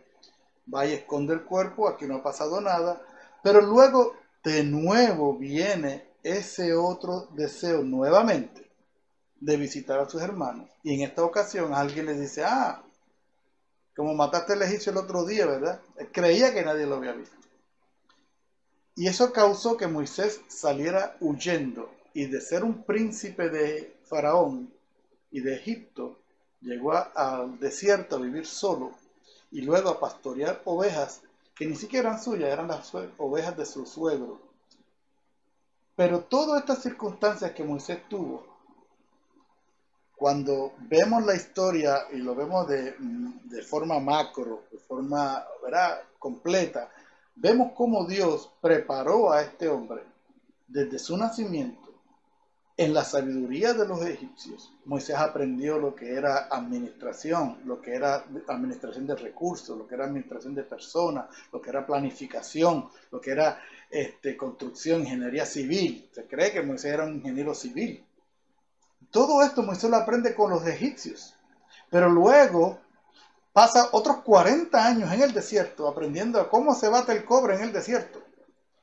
va 0.72 0.86
y 0.86 0.92
esconde 0.92 1.34
el 1.34 1.44
cuerpo, 1.44 1.88
aquí 1.88 2.06
no 2.06 2.16
ha 2.16 2.22
pasado 2.22 2.60
nada, 2.60 3.00
pero 3.42 3.60
luego 3.60 4.14
de 4.42 4.64
nuevo 4.64 5.36
viene 5.36 6.06
ese 6.22 6.74
otro 6.74 7.28
deseo 7.32 7.82
nuevamente 7.82 8.70
de 9.40 9.56
visitar 9.56 10.00
a 10.00 10.08
sus 10.08 10.22
hermanos. 10.22 10.68
Y 10.82 10.94
en 10.94 11.02
esta 11.02 11.24
ocasión 11.24 11.74
alguien 11.74 12.06
le 12.06 12.14
dice, 12.14 12.44
ah, 12.44 12.82
como 13.96 14.14
mataste 14.14 14.52
al 14.52 14.62
egipcio 14.62 14.92
el 14.92 14.98
otro 14.98 15.24
día, 15.24 15.46
¿verdad? 15.46 15.80
creía 16.12 16.52
que 16.52 16.62
nadie 16.62 16.86
lo 16.86 16.96
había 16.96 17.12
visto. 17.12 17.34
Y 18.94 19.08
eso 19.08 19.32
causó 19.32 19.76
que 19.76 19.86
Moisés 19.86 20.40
saliera 20.48 21.16
huyendo 21.20 21.90
y 22.12 22.26
de 22.26 22.40
ser 22.40 22.62
un 22.62 22.84
príncipe 22.84 23.48
de 23.48 23.96
Faraón 24.04 24.72
y 25.30 25.40
de 25.40 25.54
Egipto, 25.54 26.18
llegó 26.60 26.92
al 26.92 27.58
desierto 27.58 28.16
a 28.16 28.20
vivir 28.20 28.46
solo 28.46 28.92
y 29.50 29.62
luego 29.62 29.90
a 29.90 30.00
pastorear 30.00 30.60
ovejas 30.64 31.22
que 31.54 31.66
ni 31.66 31.74
siquiera 31.74 32.10
eran 32.10 32.22
suyas, 32.22 32.52
eran 32.52 32.68
las 32.68 32.92
ovejas 33.16 33.56
de 33.56 33.64
su 33.64 33.86
suegro. 33.86 34.40
Pero 35.94 36.20
todas 36.20 36.60
estas 36.60 36.82
circunstancias 36.82 37.52
que 37.52 37.64
Moisés 37.64 38.06
tuvo, 38.08 38.55
cuando 40.16 40.72
vemos 40.88 41.24
la 41.24 41.34
historia 41.34 42.06
y 42.12 42.16
lo 42.16 42.34
vemos 42.34 42.66
de, 42.68 42.94
de 42.98 43.62
forma 43.62 44.00
macro, 44.00 44.64
de 44.72 44.78
forma 44.78 45.44
¿verdad? 45.62 46.00
completa, 46.18 46.90
vemos 47.34 47.72
cómo 47.76 48.06
Dios 48.06 48.50
preparó 48.60 49.30
a 49.32 49.42
este 49.42 49.68
hombre 49.68 50.02
desde 50.66 50.98
su 50.98 51.16
nacimiento 51.16 51.86
en 52.78 52.92
la 52.92 53.04
sabiduría 53.04 53.72
de 53.72 53.88
los 53.88 54.04
egipcios, 54.04 54.70
Moisés 54.84 55.16
aprendió 55.16 55.78
lo 55.78 55.94
que 55.94 56.12
era 56.12 56.48
administración, 56.50 57.58
lo 57.64 57.80
que 57.80 57.94
era 57.94 58.26
administración 58.48 59.06
de 59.06 59.16
recursos, 59.16 59.78
lo 59.78 59.86
que 59.86 59.94
era 59.94 60.04
administración 60.04 60.54
de 60.54 60.62
personas, 60.62 61.26
lo 61.52 61.60
que 61.62 61.70
era 61.70 61.86
planificación, 61.86 62.90
lo 63.10 63.20
que 63.20 63.30
era 63.30 63.58
este, 63.90 64.36
construcción, 64.36 65.00
ingeniería 65.00 65.46
civil. 65.46 66.06
Se 66.12 66.26
cree 66.26 66.52
que 66.52 66.62
Moisés 66.62 66.92
era 66.92 67.04
un 67.04 67.14
ingeniero 67.14 67.54
civil. 67.54 68.04
Todo 69.10 69.42
esto 69.42 69.62
Moisés 69.62 69.90
lo 69.90 69.96
aprende 69.96 70.34
con 70.34 70.50
los 70.50 70.66
egipcios. 70.66 71.34
Pero 71.90 72.08
luego 72.08 72.78
pasa 73.52 73.88
otros 73.92 74.18
40 74.18 74.84
años 74.84 75.12
en 75.12 75.22
el 75.22 75.32
desierto 75.32 75.88
aprendiendo 75.88 76.48
cómo 76.50 76.74
se 76.74 76.88
bate 76.88 77.12
el 77.12 77.24
cobre 77.24 77.54
en 77.54 77.62
el 77.62 77.72
desierto, 77.72 78.22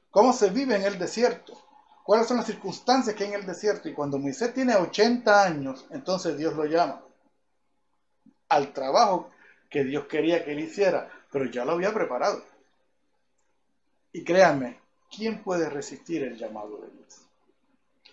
cómo 0.09 0.33
se 0.33 0.49
vive 0.49 0.75
en 0.75 0.83
el 0.83 0.97
desierto 0.97 1.63
cuáles 2.03 2.27
son 2.27 2.37
las 2.37 2.45
circunstancias 2.45 3.15
que 3.15 3.23
hay 3.23 3.29
en 3.31 3.39
el 3.39 3.45
desierto. 3.45 3.89
Y 3.89 3.93
cuando 3.93 4.19
Moisés 4.19 4.53
tiene 4.53 4.75
80 4.75 5.43
años, 5.43 5.85
entonces 5.89 6.37
Dios 6.37 6.53
lo 6.53 6.65
llama 6.65 7.01
al 8.49 8.71
trabajo 8.73 9.31
que 9.69 9.83
Dios 9.83 10.05
quería 10.05 10.45
que 10.45 10.51
él 10.51 10.59
hiciera, 10.59 11.09
pero 11.31 11.45
ya 11.45 11.65
lo 11.65 11.71
había 11.71 11.93
preparado. 11.93 12.43
Y 14.11 14.23
créanme, 14.23 14.79
¿quién 15.09 15.41
puede 15.41 15.69
resistir 15.69 16.23
el 16.23 16.37
llamado 16.37 16.77
de 16.77 16.91
Dios? 16.91 17.25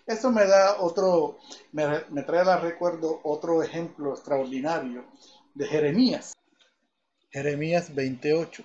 Eso 0.05 0.31
me 0.31 0.45
da 0.45 0.79
otro, 0.79 1.37
me, 1.71 1.85
me 2.09 2.23
trae 2.23 2.41
al 2.41 2.61
recuerdo 2.61 3.19
otro 3.23 3.61
ejemplo 3.63 4.13
extraordinario 4.13 5.05
de 5.53 5.65
Jeremías. 5.67 6.33
Jeremías 7.29 7.93
28. 7.93 8.63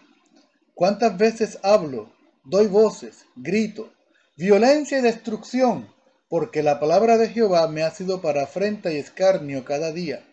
¿Cuántas 0.74 1.16
veces 1.16 1.58
hablo, 1.62 2.10
doy 2.44 2.66
voces, 2.66 3.24
grito, 3.36 3.92
violencia 4.36 4.98
y 4.98 5.02
destrucción, 5.02 5.88
porque 6.28 6.62
la 6.62 6.78
palabra 6.80 7.16
de 7.16 7.28
Jehová 7.28 7.68
me 7.68 7.82
ha 7.82 7.90
sido 7.90 8.20
para 8.20 8.44
afrenta 8.44 8.92
y 8.92 8.96
escarnio 8.96 9.64
cada 9.64 9.92
día. 9.92 10.24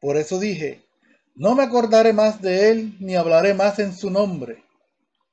Por 0.00 0.16
eso 0.16 0.38
dije, 0.38 0.84
no 1.34 1.54
me 1.54 1.62
acordaré 1.62 2.12
más 2.12 2.40
de 2.40 2.70
él, 2.70 2.96
ni 3.00 3.16
hablaré 3.16 3.54
más 3.54 3.78
en 3.78 3.94
su 3.94 4.10
nombre. 4.10 4.64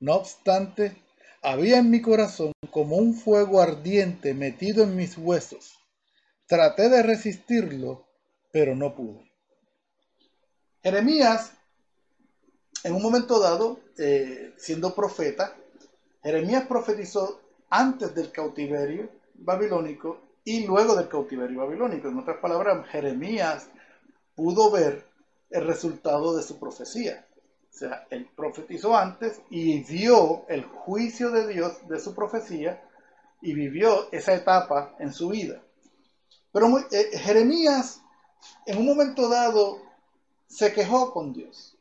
No 0.00 0.14
obstante, 0.16 0.96
había 1.42 1.78
en 1.78 1.90
mi 1.90 2.02
corazón 2.02 2.52
como 2.70 2.96
un 2.96 3.14
fuego 3.14 3.60
ardiente 3.60 4.34
metido 4.34 4.84
en 4.84 4.96
mis 4.96 5.16
huesos. 5.16 5.78
Traté 6.46 6.88
de 6.88 7.02
resistirlo, 7.02 8.06
pero 8.52 8.74
no 8.74 8.94
pude. 8.94 9.30
Jeremías, 10.82 11.52
en 12.84 12.94
un 12.94 13.02
momento 13.02 13.38
dado, 13.40 13.80
eh, 13.98 14.54
siendo 14.56 14.94
profeta, 14.94 15.56
Jeremías 16.22 16.66
profetizó 16.66 17.40
antes 17.70 18.14
del 18.14 18.30
cautiverio 18.32 19.10
babilónico 19.34 20.20
y 20.44 20.66
luego 20.66 20.94
del 20.94 21.08
cautiverio 21.08 21.60
babilónico. 21.60 22.08
En 22.08 22.18
otras 22.18 22.38
palabras, 22.38 22.86
Jeremías 22.88 23.68
pudo 24.34 24.70
ver 24.70 25.04
el 25.50 25.66
resultado 25.66 26.36
de 26.36 26.42
su 26.42 26.58
profecía. 26.58 27.26
O 27.72 27.76
sea, 27.78 28.06
él 28.10 28.28
profetizó 28.34 28.96
antes 28.96 29.40
y 29.50 29.82
vio 29.84 30.44
el 30.48 30.64
juicio 30.64 31.30
de 31.30 31.46
Dios 31.46 31.86
de 31.88 32.00
su 32.00 32.14
profecía 32.14 32.82
y 33.40 33.54
vivió 33.54 34.10
esa 34.10 34.34
etapa 34.34 34.94
en 34.98 35.12
su 35.12 35.28
vida. 35.28 35.62
Pero 36.52 36.76
eh, 36.90 37.18
Jeremías 37.18 38.02
en 38.66 38.78
un 38.78 38.86
momento 38.86 39.28
dado 39.28 39.80
se 40.46 40.72
quejó 40.72 41.12
con 41.12 41.32
Dios. 41.32 41.76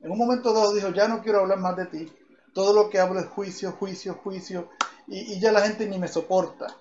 En 0.00 0.10
un 0.10 0.18
momento 0.18 0.52
dado 0.52 0.74
dijo, 0.74 0.90
ya 0.90 1.08
no 1.08 1.22
quiero 1.22 1.40
hablar 1.40 1.58
más 1.58 1.76
de 1.76 1.86
ti. 1.86 2.12
Todo 2.52 2.72
lo 2.72 2.90
que 2.90 3.00
hablo 3.00 3.20
es 3.20 3.26
juicio, 3.26 3.72
juicio, 3.72 4.14
juicio 4.14 4.68
y, 5.06 5.40
ya 5.40 5.52
la 5.52 5.62
gente 5.62 5.86
ni 5.86 5.98
me 5.98 6.08
soporta. 6.08 6.76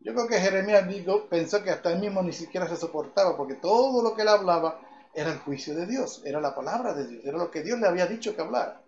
Yo 0.00 0.14
creo 0.14 0.28
que 0.28 0.40
Jeremías 0.40 0.86
digo, 0.86 1.26
pensó 1.28 1.62
que 1.62 1.70
hasta 1.70 1.92
él 1.92 2.00
mismo 2.00 2.22
ni 2.22 2.32
siquiera 2.32 2.68
se 2.68 2.76
soportaba, 2.76 3.36
porque 3.36 3.54
todo 3.54 4.02
lo 4.02 4.14
que 4.14 4.22
él 4.22 4.28
hablaba 4.28 4.80
era 5.14 5.32
el 5.32 5.38
juicio 5.38 5.74
de 5.74 5.86
Dios, 5.86 6.22
era 6.24 6.40
la 6.40 6.54
palabra 6.54 6.94
de 6.94 7.06
Dios, 7.06 7.24
era 7.24 7.38
lo 7.38 7.50
que 7.50 7.62
Dios 7.62 7.78
le 7.78 7.88
había 7.88 8.06
dicho 8.06 8.34
que 8.34 8.42
hablara. 8.42 8.82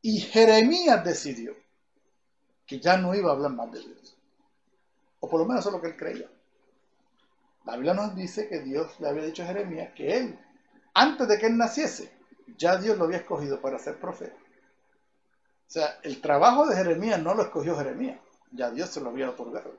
Y 0.00 0.20
Jeremías 0.20 1.04
decidió 1.04 1.54
que 2.66 2.80
ya 2.80 2.96
no 2.96 3.14
iba 3.14 3.30
a 3.30 3.34
hablar 3.34 3.52
más 3.52 3.70
de 3.70 3.80
Dios. 3.80 4.16
O 5.20 5.28
por 5.28 5.40
lo 5.40 5.46
menos 5.46 5.60
eso 5.60 5.68
es 5.68 5.74
lo 5.74 5.80
que 5.80 5.88
él 5.88 5.96
creía. 5.96 6.28
La 7.64 7.74
Biblia 7.74 7.94
nos 7.94 8.14
dice 8.16 8.48
que 8.48 8.60
Dios 8.60 8.98
le 8.98 9.08
había 9.08 9.24
dicho 9.24 9.42
a 9.42 9.46
Jeremías 9.46 9.92
que 9.94 10.16
él, 10.16 10.38
antes 10.94 11.28
de 11.28 11.38
que 11.38 11.46
él 11.46 11.56
naciese, 11.56 12.12
ya 12.56 12.76
Dios 12.76 12.98
lo 12.98 13.04
había 13.04 13.18
escogido 13.18 13.60
para 13.60 13.78
ser 13.78 13.98
profeta. 13.98 14.36
O 15.68 15.70
sea, 15.72 16.00
el 16.02 16.20
trabajo 16.20 16.66
de 16.66 16.76
Jeremías 16.76 17.22
no 17.22 17.34
lo 17.34 17.42
escogió 17.42 17.76
Jeremías, 17.76 18.18
ya 18.50 18.70
Dios 18.70 18.90
se 18.90 19.00
lo 19.00 19.10
había 19.10 19.30
otorgado. 19.30 19.74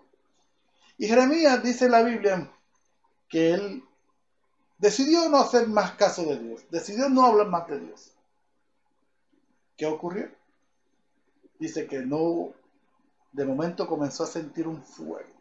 Y 0.98 1.08
Jeremías 1.08 1.62
dice 1.62 1.86
en 1.86 1.92
la 1.92 2.04
Biblia 2.04 2.52
que 3.28 3.54
él 3.54 3.84
decidió 4.84 5.30
no 5.30 5.38
hacer 5.38 5.70
más 5.70 5.94
caso 5.94 6.26
de 6.26 6.38
Dios, 6.38 6.66
decidió 6.70 7.08
no 7.08 7.26
hablar 7.26 7.48
más 7.48 7.70
de 7.70 7.80
Dios. 7.80 8.12
¿Qué 9.78 9.86
ocurrió? 9.86 10.30
Dice 11.58 11.88
que 11.88 12.00
no, 12.00 12.52
de 13.32 13.46
momento 13.46 13.88
comenzó 13.88 14.26
a 14.26 14.28
sentir 14.28 14.68
un 14.68 14.84
fuego 14.84 15.32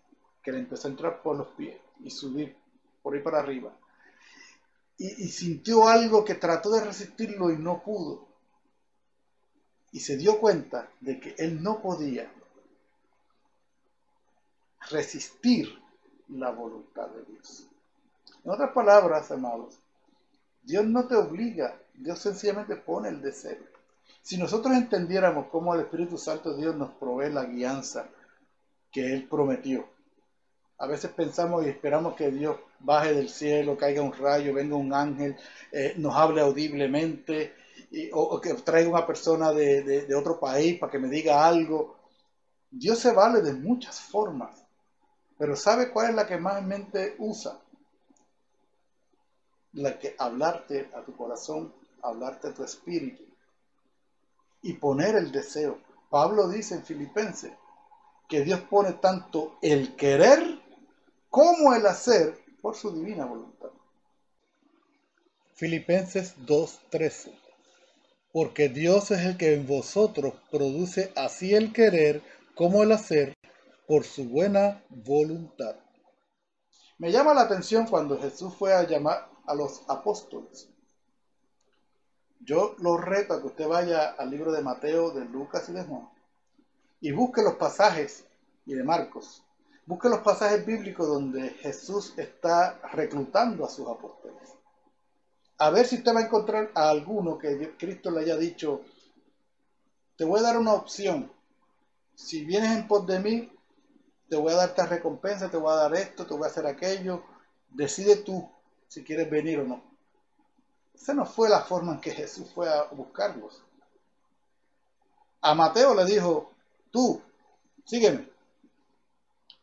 que 0.45 0.53
le 0.53 0.61
empezó 0.61 0.87
a 0.87 0.93
entrar 0.93 1.23
por 1.23 1.37
los 1.37 1.49
pies 1.49 1.77
y 2.05 2.11
subir 2.11 2.55
por 3.03 3.15
ahí 3.15 3.21
para 3.21 3.41
arriba. 3.41 3.77
Y, 4.97 5.25
y 5.25 5.29
sintió 5.29 5.89
algo 5.89 6.25
que 6.25 6.37
trató 6.37 6.71
de 6.71 6.85
resistirlo 6.85 7.51
y 7.51 7.57
no 7.57 7.83
pudo 7.83 8.29
y 9.91 9.99
se 9.99 10.17
dio 10.17 10.39
cuenta 10.39 10.89
de 11.01 11.19
que 11.19 11.35
él 11.37 11.61
no 11.61 11.83
podía 11.83 12.33
resistir 14.89 15.83
la 16.29 16.51
voluntad 16.51 17.09
de 17.09 17.25
Dios. 17.25 17.72
En 18.45 18.51
otras 18.51 18.73
palabras, 18.73 19.31
amados, 19.31 19.79
Dios 20.63 20.85
no 20.85 21.07
te 21.07 21.15
obliga, 21.15 21.77
Dios 21.95 22.19
sencillamente 22.19 22.77
pone 22.77 23.09
el 23.09 23.21
deseo. 23.21 23.59
Si 24.23 24.37
nosotros 24.37 24.75
entendiéramos 24.75 25.47
cómo 25.49 25.75
el 25.75 25.81
Espíritu 25.81 26.19
Santo 26.19 26.53
de 26.53 26.63
Dios 26.63 26.77
nos 26.77 26.93
provee 26.93 27.33
la 27.33 27.45
guianza 27.45 28.09
que 28.91 29.13
Él 29.13 29.27
prometió, 29.29 29.87
a 30.79 30.87
veces 30.87 31.13
pensamos 31.13 31.65
y 31.65 31.69
esperamos 31.69 32.15
que 32.15 32.31
Dios 32.31 32.57
baje 32.81 33.15
del 33.15 33.29
cielo, 33.29 33.77
caiga 33.77 34.03
un 34.03 34.13
rayo, 34.13 34.53
venga 34.53 34.75
un 34.75 34.93
ángel, 34.93 35.37
eh, 35.71 35.95
nos 35.97 36.15
hable 36.17 36.41
audiblemente, 36.41 37.55
o, 38.13 38.41
que 38.41 38.55
traiga 38.55 38.91
una 38.91 39.07
persona 39.07 39.53
de, 39.53 40.13
otro 40.15 40.41
país 40.41 40.79
para 40.79 40.91
que 40.91 40.99
me 40.99 41.09
diga 41.09 41.47
algo. 41.47 41.97
Dios 42.71 42.99
se 42.99 43.13
vale 43.13 43.43
de 43.43 43.53
muchas 43.53 44.01
formas, 44.01 44.65
pero 45.39 45.57
¿sabe 45.57 45.91
cuál 45.91 46.11
es 46.11 46.17
la 46.17 46.27
que 46.27 46.39
más 46.39 46.63
mente 46.63 47.15
usa? 47.19 47.59
La 49.75 49.99
que 49.99 50.15
hablarte 50.19 50.91
a 50.95 51.03
tu 51.03 51.17
corazón, 51.17 51.73
hablarte 52.03 52.49
a 52.49 52.55
tu 52.55 52.63
espíritu 52.63 53.25
y 54.63 54.75
poner 54.75 55.17
el 55.17 55.33
deseo. 55.33 55.79
Pablo 56.11 56.49
dice 56.49 56.75
en 56.75 56.85
Filipenses 56.85 57.53
que 58.29 58.43
Dios 58.43 58.61
pone 58.61 58.93
tanto 58.95 59.59
el 59.63 59.97
querer 59.97 60.61
como 61.31 61.75
el 61.75 61.87
hacer 61.87 62.39
por 62.61 62.77
su 62.77 62.93
divina 62.93 63.25
voluntad. 63.25 63.71
Filipenses 65.55 66.35
2:13 66.47 67.33
Porque 68.33 68.69
Dios 68.69 69.11
es 69.11 69.21
el 69.21 69.37
que 69.37 69.55
en 69.55 69.67
vosotros 69.67 70.35
produce 70.51 71.13
así 71.17 71.55
el 71.55 71.73
querer 71.73 72.23
como 72.55 72.83
el 72.83 72.93
hacer 72.93 73.35
por 73.87 74.05
su 74.05 74.29
buena 74.29 74.83
voluntad. 74.89 75.77
Me 76.99 77.11
llama 77.11 77.35
la 77.35 77.43
atención 77.43 77.87
cuando 77.87 78.21
Jesús 78.21 78.55
fue 78.55 78.73
a 78.73 78.85
llamar 78.85 79.32
a 79.47 79.55
los 79.55 79.83
apóstoles. 79.89 80.69
Yo 82.41 82.75
lo 82.79 82.97
reto 82.97 83.35
a 83.35 83.41
que 83.41 83.47
usted 83.47 83.69
vaya 83.69 84.11
al 84.11 84.31
libro 84.31 84.53
de 84.53 84.63
Mateo, 84.63 85.11
de 85.11 85.25
Lucas 85.25 85.69
y 85.69 85.73
de 85.73 85.85
Juan 85.85 86.09
y 87.03 87.11
busque 87.11 87.43
los 87.43 87.55
pasajes 87.55 88.25
y 88.65 88.75
de 88.75 88.85
Marcos. 88.85 89.43
Busque 89.85 90.09
los 90.09 90.21
pasajes 90.21 90.65
bíblicos 90.65 91.07
donde 91.07 91.51
Jesús 91.51 92.15
está 92.17 92.81
reclutando 92.93 93.65
a 93.65 93.69
sus 93.69 93.89
apóstoles. 93.89 94.55
A 95.59 95.71
ver 95.71 95.87
si 95.87 95.97
usted 95.97 96.15
va 96.15 96.21
a 96.21 96.25
encontrar 96.25 96.71
a 96.75 96.89
alguno 96.89 97.37
que 97.37 97.77
Cristo 97.77 98.11
le 98.11 98.21
haya 98.21 98.37
dicho, 98.37 98.83
te 100.17 100.25
voy 100.25 100.39
a 100.39 100.45
dar 100.45 100.59
una 100.59 100.75
opción. 100.75 101.31
Si 102.15 102.45
vienes 102.45 102.71
en 102.71 102.87
pos 102.87 103.05
de 103.07 103.19
mí, 103.19 103.53
te 104.29 104.37
voy 104.37 104.53
a 104.53 104.57
dar 104.57 104.69
esta 104.69 104.87
recompensa, 104.87 105.51
te 105.51 105.57
voy 105.57 105.73
a 105.73 105.77
dar 105.77 105.95
esto, 105.95 106.25
te 106.25 106.35
voy 106.35 106.45
a 106.45 106.51
hacer 106.51 106.67
aquello. 106.67 107.25
Decide 107.69 108.17
tú 108.17 108.49
si 108.93 109.03
quieres 109.03 109.31
venir 109.31 109.59
o 109.59 109.65
no. 109.65 109.83
Esa 110.95 111.15
no 111.15 111.25
fue 111.25 111.49
la 111.49 111.61
forma 111.61 111.93
en 111.93 112.01
que 112.03 112.11
Jesús 112.11 112.51
fue 112.55 112.69
a 112.69 112.85
buscarlos. 112.91 113.63
A 115.41 115.55
Mateo 115.55 115.95
le 115.95 116.05
dijo, 116.05 116.53
tú, 116.91 117.23
sígueme. 117.87 118.29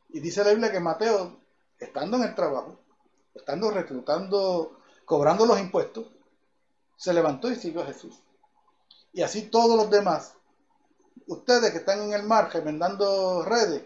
Y 0.10 0.20
dice 0.20 0.44
la 0.44 0.50
Biblia 0.50 0.72
que 0.72 0.80
Mateo, 0.80 1.38
estando 1.78 2.18
en 2.18 2.24
el 2.24 2.34
trabajo, 2.34 2.80
estando 3.36 3.70
reclutando, 3.70 4.80
cobrando 5.06 5.46
los 5.46 5.60
impuestos, 5.60 6.08
se 6.98 7.14
levantó 7.14 7.52
y 7.52 7.56
siguió 7.56 7.84
a 7.84 7.86
Jesús. 7.86 8.20
Y 9.14 9.22
así 9.22 9.44
todos 9.44 9.78
los 9.78 9.92
demás, 9.92 10.34
ustedes 11.28 11.70
que 11.70 11.78
están 11.78 12.02
en 12.02 12.14
el 12.14 12.24
mar 12.24 12.50
remendando 12.52 13.46
redes, 13.46 13.84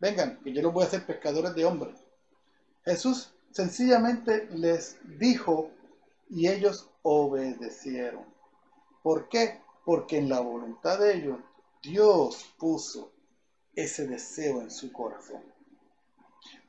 vengan, 0.00 0.40
que 0.42 0.54
yo 0.54 0.62
los 0.62 0.72
voy 0.72 0.84
a 0.84 0.86
hacer 0.86 1.04
pescadores 1.04 1.54
de 1.54 1.66
hombres. 1.66 1.98
Jesús 2.82 3.35
sencillamente 3.56 4.48
les 4.50 4.98
dijo 5.18 5.70
y 6.28 6.46
ellos 6.46 6.90
obedecieron. 7.00 8.26
¿Por 9.02 9.30
qué? 9.30 9.62
Porque 9.82 10.18
en 10.18 10.28
la 10.28 10.40
voluntad 10.40 10.98
de 10.98 11.16
ellos 11.16 11.38
Dios 11.82 12.52
puso 12.58 13.12
ese 13.74 14.06
deseo 14.06 14.60
en 14.60 14.70
su 14.70 14.92
corazón. 14.92 15.42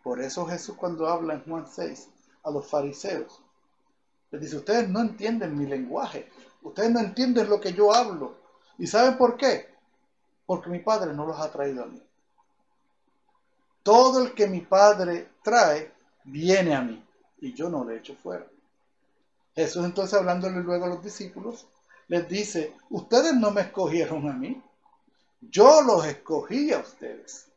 Por 0.01 0.21
eso 0.21 0.45
Jesús 0.45 0.77
cuando 0.77 1.07
habla 1.09 1.33
en 1.33 1.43
Juan 1.43 1.67
6 1.67 2.07
a 2.43 2.51
los 2.51 2.65
fariseos, 2.69 3.43
les 4.31 4.41
dice, 4.41 4.55
ustedes 4.55 4.87
no 4.87 5.01
entienden 5.01 5.57
mi 5.57 5.65
lenguaje, 5.65 6.29
ustedes 6.61 6.91
no 6.91 7.01
entienden 7.01 7.49
lo 7.49 7.59
que 7.59 7.73
yo 7.73 7.93
hablo. 7.93 8.37
¿Y 8.77 8.87
saben 8.87 9.17
por 9.17 9.35
qué? 9.35 9.75
Porque 10.45 10.69
mi 10.69 10.79
Padre 10.79 11.13
no 11.13 11.25
los 11.25 11.37
ha 11.37 11.51
traído 11.51 11.83
a 11.83 11.87
mí. 11.87 12.01
Todo 13.83 14.23
el 14.23 14.33
que 14.33 14.47
mi 14.47 14.61
Padre 14.61 15.31
trae, 15.43 15.96
viene 16.27 16.75
a 16.75 16.81
mí, 16.81 17.03
y 17.39 17.53
yo 17.53 17.69
no 17.69 17.83
le 17.83 17.97
echo 17.97 18.15
fuera. 18.15 18.45
Jesús 19.55 19.85
entonces 19.85 20.13
hablándole 20.13 20.61
luego 20.61 20.85
a 20.85 20.89
los 20.89 21.03
discípulos, 21.03 21.67
les 22.07 22.27
dice, 22.29 22.73
ustedes 22.89 23.33
no 23.35 23.51
me 23.51 23.61
escogieron 23.61 24.29
a 24.29 24.33
mí, 24.33 24.61
yo 25.41 25.81
los 25.81 26.05
escogí 26.05 26.71
a 26.73 26.79
ustedes. 26.79 27.47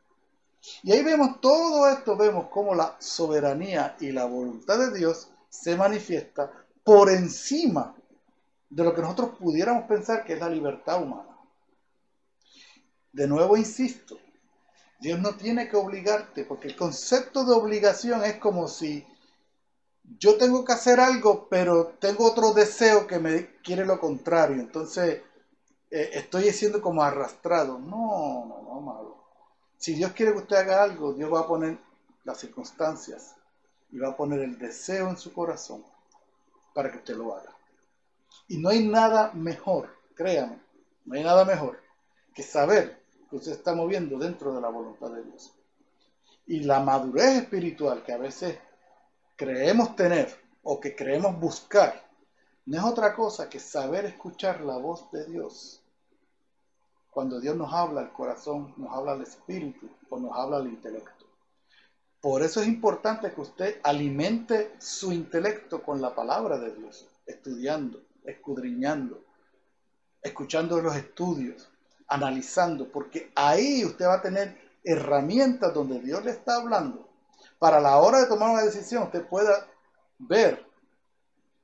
Y 0.83 0.93
ahí 0.93 1.03
vemos 1.03 1.41
todo 1.41 1.89
esto, 1.89 2.17
vemos 2.17 2.49
cómo 2.51 2.75
la 2.75 2.97
soberanía 2.99 3.97
y 4.01 4.13
la 4.13 4.25
voluntad 4.27 4.79
de 4.79 4.99
Dios 4.99 5.31
se 5.49 5.77
manifiesta 5.77 6.51
por 6.85 7.11
encima 7.11 7.95
de 8.69 8.85
lo 8.85 8.95
que 8.95 9.03
nosotros 9.03 9.31
pudiéramos 9.39 9.85
pensar 9.85 10.25
que 10.25 10.35
es 10.35 10.41
la 10.41 10.49
libertad 10.49 11.03
humana. 11.03 11.37
De 13.13 13.27
nuevo 13.27 13.57
insisto, 13.57 14.19
Dios 15.01 15.19
no 15.19 15.35
tiene 15.35 15.69
que 15.69 15.77
obligarte, 15.77 16.45
porque 16.45 16.69
el 16.69 16.77
concepto 16.77 17.45
de 17.45 17.55
obligación 17.55 18.23
es 18.23 18.37
como 18.37 18.69
si 18.69 19.07
yo 20.19 20.37
tengo 20.37 20.65
que 20.65 20.73
hacer 20.73 21.01
algo, 21.01 21.49
pero 21.49 21.95
tengo 21.99 22.27
otro 22.27 22.53
deseo 22.53 23.07
que 23.07 23.19
me 23.19 23.57
quiere 23.63 23.87
lo 23.87 23.99
contrario. 23.99 24.57
Entonces, 24.61 25.23
eh, 25.91 26.11
estoy 26.13 26.51
siendo 26.53 26.83
como 26.83 27.03
arrastrado. 27.03 27.79
No, 27.79 28.45
no, 28.47 28.63
no, 28.63 28.81
malo. 28.81 29.25
Si 29.79 29.95
Dios 29.95 30.13
quiere 30.13 30.33
que 30.33 30.39
usted 30.39 30.57
haga 30.57 30.83
algo, 30.83 31.15
Dios 31.15 31.33
va 31.33 31.41
a 31.41 31.47
poner 31.47 31.79
las 32.25 32.39
circunstancias 32.39 33.35
y 33.91 33.99
va 33.99 34.11
a 34.11 34.17
poner 34.17 34.41
el 34.41 34.59
deseo 34.59 35.09
en 35.09 35.17
su 35.17 35.33
corazón 35.33 35.83
para 36.75 36.91
que 36.91 36.99
usted 36.99 37.17
lo 37.17 37.35
haga. 37.35 37.57
Y 38.49 38.59
no 38.59 38.69
hay 38.69 38.87
nada 38.87 39.33
mejor, 39.33 39.89
créame, 40.15 40.61
no 41.07 41.15
hay 41.15 41.25
nada 41.25 41.45
mejor 41.45 41.81
que 42.35 42.43
saber 42.43 43.00
que 43.31 43.37
usted 43.37 43.53
está 43.53 43.75
moviendo 43.75 44.19
dentro 44.19 44.53
de 44.53 44.61
la 44.61 44.69
voluntad 44.69 45.11
de 45.13 45.23
Dios. 45.23 45.55
Y 46.47 46.61
la 46.61 46.81
madurez 46.81 47.43
espiritual 47.43 48.03
que 48.03 48.13
a 48.13 48.19
veces 48.19 48.59
creemos 49.37 49.95
tener 49.97 50.29
o 50.63 50.81
que 50.81 50.95
creemos 50.95 51.39
buscar, 51.39 52.11
no 52.67 52.77
es 52.77 52.85
otra 52.85 53.15
cosa 53.15 53.49
que 53.49 53.61
saber 53.61 54.05
escuchar 54.05 54.61
la 54.61 54.77
voz 54.77 55.11
de 55.13 55.25
Dios 55.27 55.81
cuando 57.11 57.41
Dios 57.41 57.57
nos 57.57 57.73
habla 57.73 58.03
al 58.03 58.13
corazón, 58.13 58.73
nos 58.77 58.93
habla 58.93 59.13
al 59.13 59.23
espíritu 59.23 59.89
o 60.09 60.19
nos 60.19 60.33
habla 60.37 60.59
al 60.59 60.69
intelecto. 60.69 61.27
Por 62.21 62.43
eso 62.43 62.61
es 62.61 62.69
importante 62.69 63.33
que 63.33 63.41
usted 63.41 63.81
alimente 63.83 64.75
su 64.79 65.13
intelecto 65.13 65.83
con 65.83 66.01
la 66.01 66.15
palabra 66.15 66.59
de 66.59 66.75
Dios, 66.75 67.09
estudiando, 67.27 68.01
escudriñando, 68.25 69.25
escuchando 70.23 70.81
los 70.81 70.95
estudios, 70.95 71.70
analizando, 72.11 72.91
porque 72.91 73.33
ahí 73.35 73.85
usted 73.85 74.05
va 74.05 74.15
a 74.15 74.23
tener 74.23 74.59
herramientas 74.85 75.73
donde 75.73 76.01
Dios 76.01 76.25
le 76.25 76.33
está 76.33 76.57
hablando. 76.57 77.09
Para 77.59 77.81
la 77.81 77.99
hora 77.99 78.21
de 78.21 78.27
tomar 78.27 78.51
una 78.51 78.63
decisión, 78.63 79.05
usted 79.05 79.27
pueda 79.27 79.67
ver 80.19 80.67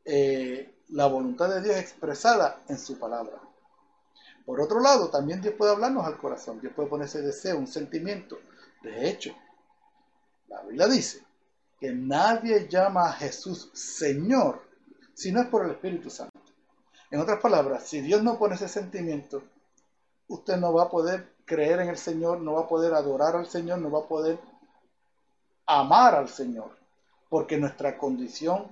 eh, 0.04 0.72
la 0.88 1.06
voluntad 1.06 1.48
de 1.48 1.62
Dios 1.62 1.76
expresada 1.76 2.62
en 2.68 2.78
su 2.78 2.98
palabra. 2.98 3.40
Por 4.44 4.60
otro 4.60 4.80
lado, 4.80 5.10
también 5.10 5.40
Dios 5.40 5.54
puede 5.58 5.72
hablarnos 5.72 6.06
al 6.06 6.18
corazón, 6.18 6.60
Dios 6.60 6.72
puede 6.74 6.88
poner 6.88 7.08
ese 7.08 7.22
deseo, 7.22 7.58
un 7.58 7.66
sentimiento. 7.66 8.38
De 8.82 9.08
hecho, 9.08 9.34
la 10.46 10.62
Biblia 10.62 10.86
dice 10.86 11.24
que 11.80 11.92
nadie 11.92 12.68
llama 12.68 13.08
a 13.08 13.12
Jesús 13.12 13.70
Señor 13.74 14.62
si 15.14 15.32
no 15.32 15.40
es 15.40 15.48
por 15.48 15.64
el 15.64 15.72
Espíritu 15.72 16.08
Santo. 16.08 16.38
En 17.10 17.20
otras 17.20 17.40
palabras, 17.40 17.88
si 17.88 18.00
Dios 18.00 18.22
no 18.22 18.38
pone 18.38 18.54
ese 18.54 18.68
sentimiento, 18.68 19.42
usted 20.28 20.56
no 20.56 20.72
va 20.72 20.84
a 20.84 20.90
poder 20.90 21.34
creer 21.44 21.80
en 21.80 21.88
el 21.88 21.96
Señor, 21.96 22.40
no 22.40 22.54
va 22.54 22.62
a 22.62 22.68
poder 22.68 22.94
adorar 22.94 23.36
al 23.36 23.46
Señor, 23.46 23.78
no 23.78 23.90
va 23.90 24.00
a 24.00 24.08
poder 24.08 24.38
amar 25.66 26.14
al 26.14 26.28
Señor, 26.28 26.70
porque 27.28 27.56
nuestra 27.56 27.98
condición 27.98 28.66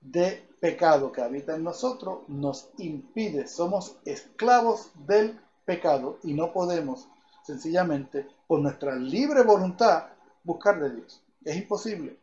de 0.00 0.46
pecado 0.60 1.12
que 1.12 1.22
habita 1.22 1.54
en 1.54 1.64
nosotros 1.64 2.20
nos 2.28 2.70
impide, 2.78 3.46
somos 3.46 3.96
esclavos 4.04 4.90
del 5.06 5.38
pecado 5.64 6.18
y 6.22 6.32
no 6.32 6.52
podemos 6.52 7.08
sencillamente 7.44 8.26
por 8.46 8.60
nuestra 8.60 8.96
libre 8.96 9.42
voluntad 9.42 10.06
buscar 10.44 10.80
de 10.80 10.96
Dios. 10.96 11.22
Es 11.44 11.56
imposible, 11.56 12.18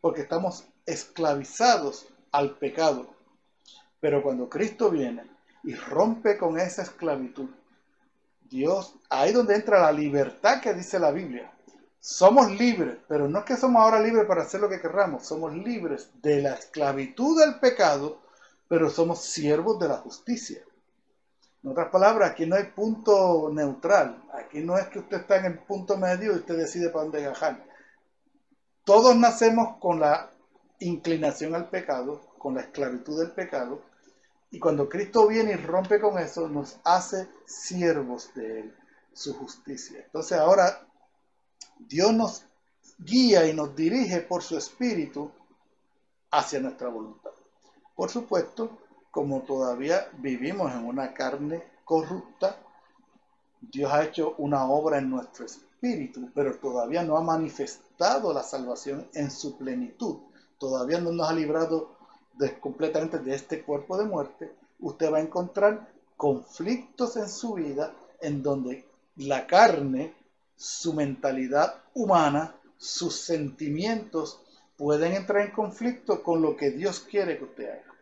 porque 0.00 0.22
estamos 0.22 0.64
esclavizados 0.86 2.06
al 2.32 2.56
pecado. 2.56 3.06
Pero 4.00 4.22
cuando 4.22 4.48
Cristo 4.48 4.90
viene 4.90 5.24
y 5.64 5.74
rompe 5.74 6.36
con 6.36 6.58
esa 6.58 6.82
esclavitud, 6.82 7.48
Dios, 8.48 8.94
ahí 9.10 9.32
donde 9.32 9.54
entra 9.54 9.80
la 9.80 9.92
libertad 9.92 10.60
que 10.60 10.74
dice 10.74 10.98
la 10.98 11.10
Biblia, 11.10 11.52
somos 12.00 12.50
libres, 12.52 12.98
pero 13.08 13.28
no 13.28 13.40
es 13.40 13.44
que 13.44 13.56
somos 13.56 13.82
ahora 13.82 13.98
libres 14.00 14.26
para 14.26 14.42
hacer 14.42 14.60
lo 14.60 14.68
que 14.68 14.80
querramos, 14.80 15.26
somos 15.26 15.52
libres 15.54 16.10
de 16.22 16.40
la 16.42 16.54
esclavitud 16.54 17.40
del 17.40 17.58
pecado, 17.58 18.20
pero 18.68 18.90
somos 18.90 19.22
siervos 19.22 19.78
de 19.80 19.88
la 19.88 19.96
justicia. 19.96 20.62
En 21.62 21.70
otras 21.70 21.88
palabras, 21.88 22.30
aquí 22.30 22.46
no 22.46 22.54
hay 22.54 22.64
punto 22.64 23.50
neutral, 23.52 24.22
aquí 24.32 24.60
no 24.60 24.78
es 24.78 24.86
que 24.86 25.00
usted 25.00 25.16
está 25.18 25.38
en 25.38 25.46
el 25.46 25.58
punto 25.58 25.96
medio 25.96 26.32
y 26.32 26.36
usted 26.36 26.56
decide 26.56 26.90
para 26.90 27.04
dónde 27.04 27.22
gajar. 27.22 27.64
Todos 28.84 29.16
nacemos 29.16 29.78
con 29.80 29.98
la 29.98 30.30
inclinación 30.78 31.56
al 31.56 31.68
pecado, 31.68 32.20
con 32.38 32.54
la 32.54 32.60
esclavitud 32.60 33.18
del 33.18 33.32
pecado, 33.32 33.82
y 34.50 34.58
cuando 34.58 34.88
Cristo 34.88 35.26
viene 35.26 35.52
y 35.52 35.56
rompe 35.56 36.00
con 36.00 36.18
eso, 36.18 36.48
nos 36.48 36.78
hace 36.84 37.28
siervos 37.46 38.30
de 38.34 38.60
Él, 38.60 38.74
su 39.12 39.34
justicia. 39.34 40.00
Entonces 40.04 40.38
ahora 40.38 40.86
Dios 41.78 42.12
nos 42.12 42.44
guía 42.98 43.46
y 43.46 43.54
nos 43.54 43.74
dirige 43.74 44.20
por 44.20 44.42
su 44.42 44.56
espíritu 44.56 45.30
hacia 46.30 46.60
nuestra 46.60 46.88
voluntad. 46.88 47.32
Por 47.94 48.10
supuesto, 48.10 48.78
como 49.10 49.42
todavía 49.42 50.08
vivimos 50.18 50.72
en 50.72 50.84
una 50.84 51.12
carne 51.12 51.62
corrupta, 51.84 52.56
Dios 53.60 53.90
ha 53.92 54.04
hecho 54.04 54.34
una 54.38 54.66
obra 54.66 54.98
en 54.98 55.10
nuestro 55.10 55.46
espíritu, 55.46 56.30
pero 56.34 56.56
todavía 56.58 57.02
no 57.02 57.16
ha 57.16 57.22
manifestado 57.22 58.32
la 58.32 58.42
salvación 58.42 59.08
en 59.14 59.30
su 59.30 59.56
plenitud, 59.56 60.18
todavía 60.58 61.00
no 61.00 61.12
nos 61.12 61.28
ha 61.28 61.32
librado 61.32 61.95
completamente 62.60 63.18
de 63.18 63.34
este 63.34 63.62
cuerpo 63.62 63.96
de 63.96 64.04
muerte, 64.04 64.52
usted 64.80 65.12
va 65.12 65.18
a 65.18 65.22
encontrar 65.22 65.88
conflictos 66.16 67.16
en 67.16 67.28
su 67.28 67.54
vida 67.54 67.94
en 68.20 68.42
donde 68.42 68.84
la 69.16 69.46
carne, 69.46 70.14
su 70.56 70.92
mentalidad 70.92 71.82
humana, 71.94 72.54
sus 72.76 73.16
sentimientos 73.16 74.40
pueden 74.76 75.12
entrar 75.14 75.46
en 75.46 75.52
conflicto 75.52 76.22
con 76.22 76.42
lo 76.42 76.56
que 76.56 76.70
Dios 76.70 77.00
quiere 77.00 77.38
que 77.38 77.44
usted 77.44 77.70
haga. 77.70 77.94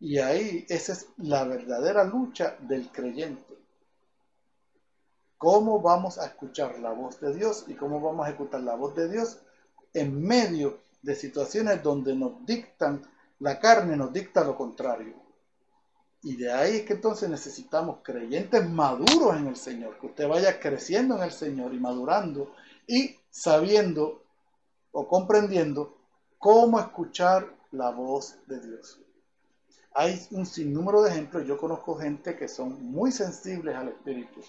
Y 0.00 0.18
ahí 0.18 0.66
esa 0.68 0.92
es 0.92 1.08
la 1.16 1.44
verdadera 1.44 2.04
lucha 2.04 2.56
del 2.60 2.90
creyente. 2.90 3.56
¿Cómo 5.38 5.80
vamos 5.80 6.18
a 6.18 6.26
escuchar 6.26 6.78
la 6.78 6.90
voz 6.92 7.20
de 7.20 7.34
Dios 7.34 7.64
y 7.68 7.74
cómo 7.74 8.00
vamos 8.00 8.26
a 8.26 8.30
ejecutar 8.30 8.62
la 8.62 8.74
voz 8.74 8.94
de 8.94 9.08
Dios 9.08 9.38
en 9.92 10.22
medio 10.22 10.78
de 11.02 11.14
situaciones 11.14 11.82
donde 11.82 12.14
nos 12.14 12.44
dictan, 12.44 13.02
la 13.38 13.58
carne 13.58 13.96
nos 13.96 14.12
dicta 14.12 14.44
lo 14.44 14.56
contrario? 14.56 15.14
Y 16.22 16.36
de 16.36 16.52
ahí 16.52 16.76
es 16.78 16.82
que 16.82 16.94
entonces 16.94 17.28
necesitamos 17.28 17.98
creyentes 18.02 18.68
maduros 18.68 19.36
en 19.36 19.46
el 19.46 19.56
Señor, 19.56 19.98
que 20.00 20.06
usted 20.06 20.28
vaya 20.28 20.58
creciendo 20.58 21.16
en 21.16 21.22
el 21.22 21.30
Señor 21.30 21.72
y 21.72 21.78
madurando 21.78 22.52
y 22.86 23.16
sabiendo 23.30 24.22
o 24.92 25.06
comprendiendo 25.06 25.98
cómo 26.38 26.80
escuchar 26.80 27.54
la 27.70 27.90
voz 27.90 28.36
de 28.46 28.60
Dios. 28.60 29.00
Hay 29.94 30.26
un 30.32 30.46
sinnúmero 30.46 31.02
de 31.02 31.10
ejemplos. 31.10 31.46
Yo 31.46 31.58
conozco 31.58 31.96
gente 31.96 32.36
que 32.36 32.48
son 32.48 32.90
muy 32.90 33.12
sensibles 33.12 33.76
al 33.76 33.88
Espíritu, 33.88 34.40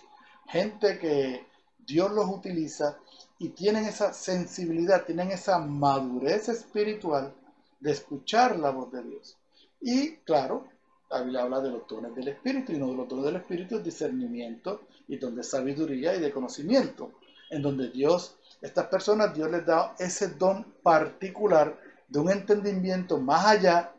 gente 0.47 0.99
que 0.99 1.45
Dios 1.77 2.11
los 2.11 2.27
utiliza 2.27 2.97
y 3.39 3.49
tienen 3.49 3.85
esa 3.85 4.13
sensibilidad, 4.13 5.05
tienen 5.05 5.31
esa 5.31 5.59
madurez 5.59 6.49
espiritual 6.49 7.33
de 7.79 7.91
escuchar 7.91 8.57
la 8.57 8.71
voz 8.71 8.91
de 8.91 9.03
Dios. 9.03 9.37
Y 9.81 10.17
claro, 10.17 10.67
la 11.09 11.43
habla 11.43 11.61
de 11.61 11.69
los 11.69 11.87
dones 11.87 12.13
del 12.15 12.29
Espíritu 12.29 12.71
y 12.71 12.75
uno 12.75 12.91
de 12.91 12.97
los 12.97 13.07
dones 13.07 13.25
del 13.25 13.35
Espíritu 13.37 13.77
es 13.77 13.83
discernimiento 13.83 14.81
y 15.07 15.17
donde 15.17 15.43
sabiduría 15.43 16.15
y 16.15 16.19
de 16.19 16.31
conocimiento, 16.31 17.11
en 17.49 17.61
donde 17.61 17.89
Dios, 17.89 18.35
estas 18.61 18.87
personas, 18.87 19.33
Dios 19.33 19.49
les 19.49 19.65
da 19.65 19.95
ese 19.99 20.29
don 20.29 20.63
particular 20.83 21.77
de 22.07 22.19
un 22.19 22.29
entendimiento 22.29 23.17
más 23.19 23.45
allá 23.45 23.93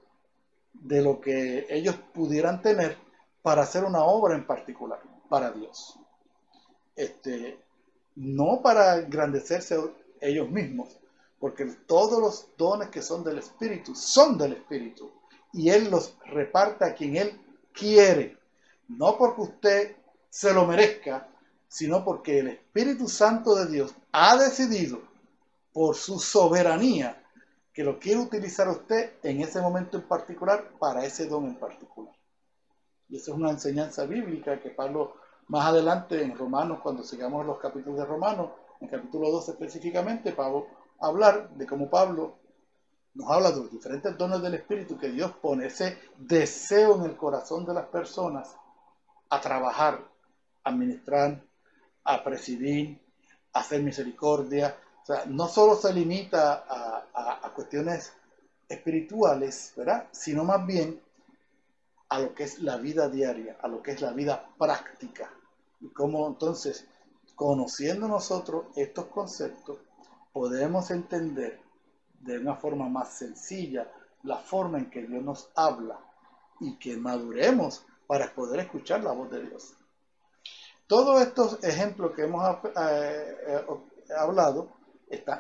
de 0.74 1.02
lo 1.02 1.20
que 1.20 1.66
ellos 1.68 1.96
pudieran 2.12 2.62
tener 2.62 2.96
para 3.42 3.62
hacer 3.62 3.84
una 3.84 4.04
obra 4.04 4.34
en 4.34 4.46
particular 4.46 5.00
para 5.28 5.50
Dios. 5.50 5.98
Este, 6.94 7.58
no 8.16 8.60
para 8.62 8.98
engrandecerse 8.98 9.78
ellos 10.20 10.50
mismos, 10.50 10.97
porque 11.38 11.64
todos 11.87 12.20
los 12.20 12.48
dones 12.57 12.88
que 12.88 13.03
son 13.03 13.22
del 13.22 13.38
Espíritu 13.38 13.94
son 13.94 14.37
del 14.37 14.55
Espíritu 14.55 15.11
y 15.53 15.70
Él 15.70 15.90
los 15.90 16.16
reparte 16.27 16.85
a 16.85 16.94
quien 16.94 17.16
Él 17.16 17.40
quiere. 17.72 18.38
No 18.88 19.16
porque 19.16 19.42
usted 19.42 19.96
se 20.31 20.53
lo 20.53 20.66
merezca, 20.66 21.29
sino 21.68 22.05
porque 22.05 22.40
el 22.40 22.48
Espíritu 22.48 23.09
Santo 23.09 23.55
de 23.55 23.66
Dios 23.66 23.94
ha 24.12 24.37
decidido 24.37 25.01
por 25.72 25.94
su 25.94 26.18
soberanía 26.18 27.22
que 27.72 27.85
lo 27.85 27.98
quiere 27.98 28.20
utilizar 28.20 28.68
usted 28.68 29.12
en 29.22 29.40
ese 29.40 29.61
momento 29.61 29.98
en 29.98 30.09
particular 30.09 30.70
para 30.79 31.05
ese 31.05 31.27
don 31.27 31.44
en 31.44 31.55
particular. 31.55 32.12
Y 33.09 33.16
esa 33.16 33.31
es 33.31 33.37
una 33.37 33.51
enseñanza 33.51 34.05
bíblica 34.05 34.61
que 34.61 34.70
Pablo 34.70 35.14
más 35.46 35.66
adelante 35.66 36.22
en 36.22 36.37
Romanos, 36.37 36.81
cuando 36.83 37.03
sigamos 37.03 37.46
los 37.46 37.59
capítulos 37.59 37.98
de 37.98 38.05
Romanos, 38.05 38.51
en 38.81 38.88
capítulo 38.88 39.31
12 39.31 39.53
específicamente, 39.53 40.33
Pablo 40.33 40.66
hablar 41.00 41.50
de 41.50 41.66
cómo 41.66 41.88
Pablo 41.88 42.38
nos 43.14 43.30
habla 43.30 43.50
de 43.50 43.56
los 43.56 43.70
diferentes 43.70 44.16
dones 44.16 44.40
del 44.42 44.54
Espíritu 44.54 44.96
que 44.96 45.08
Dios 45.11 45.32
pone, 45.40 45.66
ese 45.66 45.98
deseo 46.16 46.96
en 46.96 47.02
el 47.11 47.16
corazón 47.16 47.64
de 47.64 47.74
las 47.74 47.87
personas 47.87 48.56
a 49.30 49.40
trabajar, 49.40 50.00
a 50.64 50.70
administrar, 50.70 51.42
a 52.04 52.22
presidir, 52.22 53.00
a 53.52 53.61
hacer 53.61 53.82
misericordia. 53.82 54.76
O 55.02 55.06
sea, 55.06 55.24
no 55.26 55.48
solo 55.48 55.74
se 55.74 55.92
limita 55.92 56.64
a, 56.68 57.46
a 57.46 57.52
cuestiones 57.54 58.12
espirituales, 58.68 59.72
¿verdad? 59.76 60.06
Sino 60.12 60.44
más 60.44 60.64
bien 60.64 61.02
a 62.11 62.20
lo 62.20 62.34
que 62.34 62.44
es 62.44 62.61
la 62.61 62.76
vida 62.76 63.08
diaria, 63.08 63.56
a 63.61 63.68
lo 63.68 63.82
que 63.82 63.92
es 63.92 64.00
la 64.00 64.12
vida 64.12 64.48
práctica. 64.58 65.30
Y 65.80 65.88
cómo 65.88 66.26
entonces, 66.26 66.87
conociendo 67.34 68.08
nosotros 68.08 68.66
estos 68.76 69.06
conceptos, 69.06 69.78
podemos 70.38 70.92
entender 70.92 71.61
de 72.20 72.38
una 72.38 72.55
forma 72.55 72.88
más 72.88 73.18
sencilla 73.18 73.90
la 74.22 74.37
forma 74.37 74.79
en 74.79 74.88
que 74.88 75.03
Dios 75.03 75.20
nos 75.20 75.51
habla 75.57 75.98
y 76.61 76.79
que 76.79 76.96
maduremos 76.96 77.85
para 78.07 78.33
poder 78.33 78.61
escuchar 78.61 79.03
la 79.03 79.11
voz 79.11 79.33
de 79.33 79.42
Dios. 79.42 79.74
Todos 80.87 81.22
estos 81.22 81.64
ejemplos 81.64 82.12
que 82.12 82.22
hemos 82.22 82.57
eh, 82.64 83.37
eh, 83.48 83.64
hablado 84.16 84.68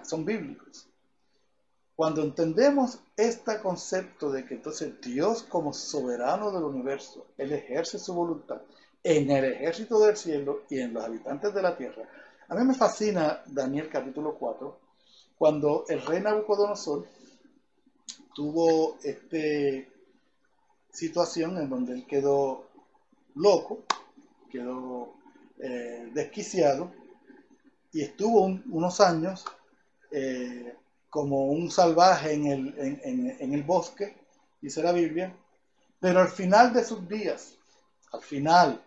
son 0.02 0.24
bíblicos. 0.24 0.88
Cuando 1.94 2.20
entendemos 2.20 2.98
este 3.16 3.60
concepto 3.60 4.32
de 4.32 4.44
que 4.44 4.54
entonces 4.54 5.00
Dios 5.00 5.44
como 5.44 5.72
soberano 5.72 6.50
del 6.50 6.64
universo, 6.64 7.24
Él 7.36 7.52
ejerce 7.52 8.00
su 8.00 8.14
voluntad 8.14 8.62
en 9.04 9.30
el 9.30 9.44
ejército 9.44 10.00
del 10.00 10.16
cielo 10.16 10.62
y 10.68 10.80
en 10.80 10.92
los 10.92 11.04
habitantes 11.04 11.54
de 11.54 11.62
la 11.62 11.76
tierra, 11.76 12.02
a 12.48 12.54
mí 12.56 12.64
me 12.64 12.74
fascina 12.74 13.42
Daniel 13.46 13.88
capítulo 13.88 14.34
4, 14.34 14.87
cuando 15.38 15.84
el 15.88 16.04
rey 16.04 16.20
Nabucodonosor 16.20 17.06
tuvo 18.34 18.98
esta 19.04 19.88
situación 20.90 21.58
en 21.58 21.70
donde 21.70 21.92
él 21.92 22.06
quedó 22.06 22.66
loco, 23.36 23.84
quedó 24.50 25.14
eh, 25.58 26.10
desquiciado 26.12 26.92
y 27.92 28.02
estuvo 28.02 28.42
unos 28.42 29.00
años 29.00 29.44
eh, 30.10 30.74
como 31.08 31.46
un 31.46 31.70
salvaje 31.70 32.32
en 32.32 32.46
el, 32.46 32.74
en 33.40 33.54
el 33.54 33.62
bosque, 33.62 34.16
dice 34.60 34.82
la 34.82 34.92
Biblia, 34.92 35.34
pero 36.00 36.20
al 36.20 36.28
final 36.28 36.72
de 36.72 36.84
sus 36.84 37.08
días, 37.08 37.56
al 38.12 38.22
final, 38.22 38.84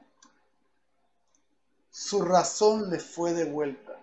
su 1.90 2.22
razón 2.22 2.90
le 2.90 3.00
fue 3.00 3.34
devuelta 3.34 4.01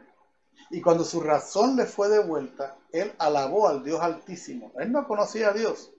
y 0.71 0.81
cuando 0.81 1.05
su 1.05 1.21
razón 1.21 1.77
le 1.77 1.87
fue 1.87 2.09
devuelta, 2.09 2.77
él 2.93 3.13
alabó 3.19 3.69
al 3.69 3.83
Dios 3.83 4.01
Altísimo. 4.01 4.73
Él 4.79 4.93
no 4.93 5.07
conocía 5.07 5.49
a 5.49 5.53
Dios. 5.53 5.91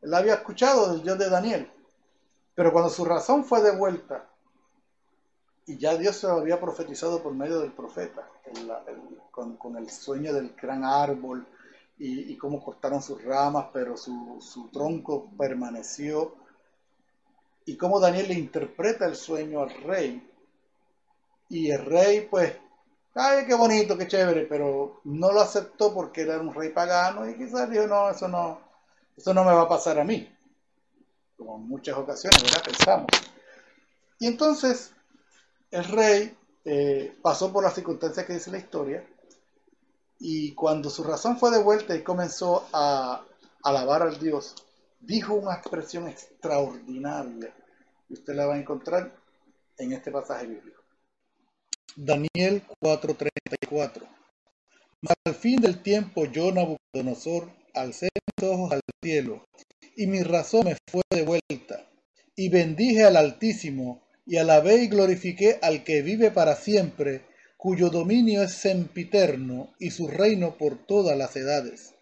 Él 0.00 0.14
había 0.14 0.34
escuchado 0.34 0.92
del 0.92 1.02
Dios 1.02 1.18
de 1.18 1.28
Daniel. 1.28 1.70
Pero 2.54 2.72
cuando 2.72 2.90
su 2.90 3.04
razón 3.04 3.44
fue 3.44 3.60
devuelta, 3.62 4.26
y 5.66 5.78
ya 5.78 5.96
Dios 5.96 6.16
se 6.16 6.26
había 6.26 6.60
profetizado 6.60 7.22
por 7.22 7.34
medio 7.34 7.60
del 7.60 7.72
profeta, 7.72 8.28
con, 9.30 9.76
el 9.76 9.90
sueño 9.90 10.32
del 10.32 10.54
gran 10.54 10.84
árbol 10.84 11.46
y, 11.98 12.36
cómo 12.36 12.62
cortaron 12.62 13.02
sus 13.02 13.22
ramas, 13.24 13.66
pero 13.72 13.96
su, 13.96 14.38
su 14.40 14.68
tronco 14.68 15.30
permaneció, 15.36 16.34
y 17.64 17.76
cómo 17.76 17.98
Daniel 17.98 18.28
le 18.28 18.34
interpreta 18.34 19.06
el 19.06 19.16
sueño 19.16 19.62
al 19.62 19.70
rey, 19.82 20.30
y 21.48 21.70
el 21.70 21.84
rey 21.84 22.28
pues 22.30 22.52
ay, 23.14 23.46
qué 23.46 23.54
bonito, 23.54 23.96
qué 23.96 24.08
chévere, 24.08 24.46
pero 24.46 25.00
no 25.04 25.32
lo 25.32 25.40
aceptó 25.40 25.94
porque 25.94 26.22
era 26.22 26.38
un 26.38 26.52
rey 26.52 26.70
pagano 26.70 27.28
y 27.28 27.36
quizás 27.36 27.70
dijo, 27.70 27.86
no, 27.86 28.10
eso 28.10 28.28
no, 28.28 28.60
eso 29.16 29.32
no 29.32 29.44
me 29.44 29.52
va 29.52 29.62
a 29.62 29.68
pasar 29.68 29.98
a 29.98 30.04
mí. 30.04 30.28
Como 31.36 31.56
en 31.56 31.68
muchas 31.68 31.96
ocasiones, 31.96 32.42
¿verdad? 32.42 32.64
Pensamos. 32.64 33.06
Y 34.18 34.26
entonces 34.26 34.92
el 35.70 35.84
rey 35.84 36.36
eh, 36.64 37.16
pasó 37.22 37.52
por 37.52 37.64
las 37.64 37.74
circunstancias 37.74 38.26
que 38.26 38.34
dice 38.34 38.50
la 38.50 38.58
historia 38.58 39.04
y 40.18 40.54
cuando 40.54 40.88
su 40.90 41.04
razón 41.04 41.38
fue 41.38 41.50
devuelta 41.50 41.94
y 41.94 42.02
comenzó 42.02 42.66
a 42.72 43.22
alabar 43.62 44.02
al 44.02 44.18
Dios, 44.18 44.54
dijo 45.00 45.34
una 45.34 45.54
expresión 45.54 46.08
extraordinaria 46.08 47.52
y 48.08 48.14
usted 48.14 48.34
la 48.34 48.46
va 48.46 48.54
a 48.54 48.58
encontrar 48.58 49.12
en 49.76 49.92
este 49.92 50.10
pasaje 50.10 50.46
bíblico. 50.46 50.83
Daniel 51.96 52.62
4:34. 52.80 54.02
Mas 55.00 55.14
al 55.24 55.34
fin 55.34 55.60
del 55.60 55.80
tiempo 55.80 56.24
yo, 56.24 56.50
Nabucodonosor, 56.50 57.52
alcé 57.72 58.08
mis 58.14 58.50
ojos 58.50 58.72
al 58.72 58.80
cielo, 59.00 59.46
y 59.96 60.08
mi 60.08 60.22
razón 60.22 60.64
me 60.64 60.76
fue 60.90 61.02
de 61.10 61.22
vuelta, 61.22 61.88
y 62.34 62.48
bendije 62.48 63.04
al 63.04 63.16
Altísimo, 63.16 64.02
y 64.26 64.38
alabé 64.38 64.82
y 64.82 64.88
glorifiqué 64.88 65.60
al 65.62 65.84
que 65.84 66.02
vive 66.02 66.32
para 66.32 66.56
siempre, 66.56 67.22
cuyo 67.56 67.90
dominio 67.90 68.42
es 68.42 68.54
sempiterno, 68.54 69.72
y 69.78 69.90
su 69.90 70.08
reino 70.08 70.58
por 70.58 70.84
todas 70.86 71.16
las 71.16 71.36
edades. 71.36 71.94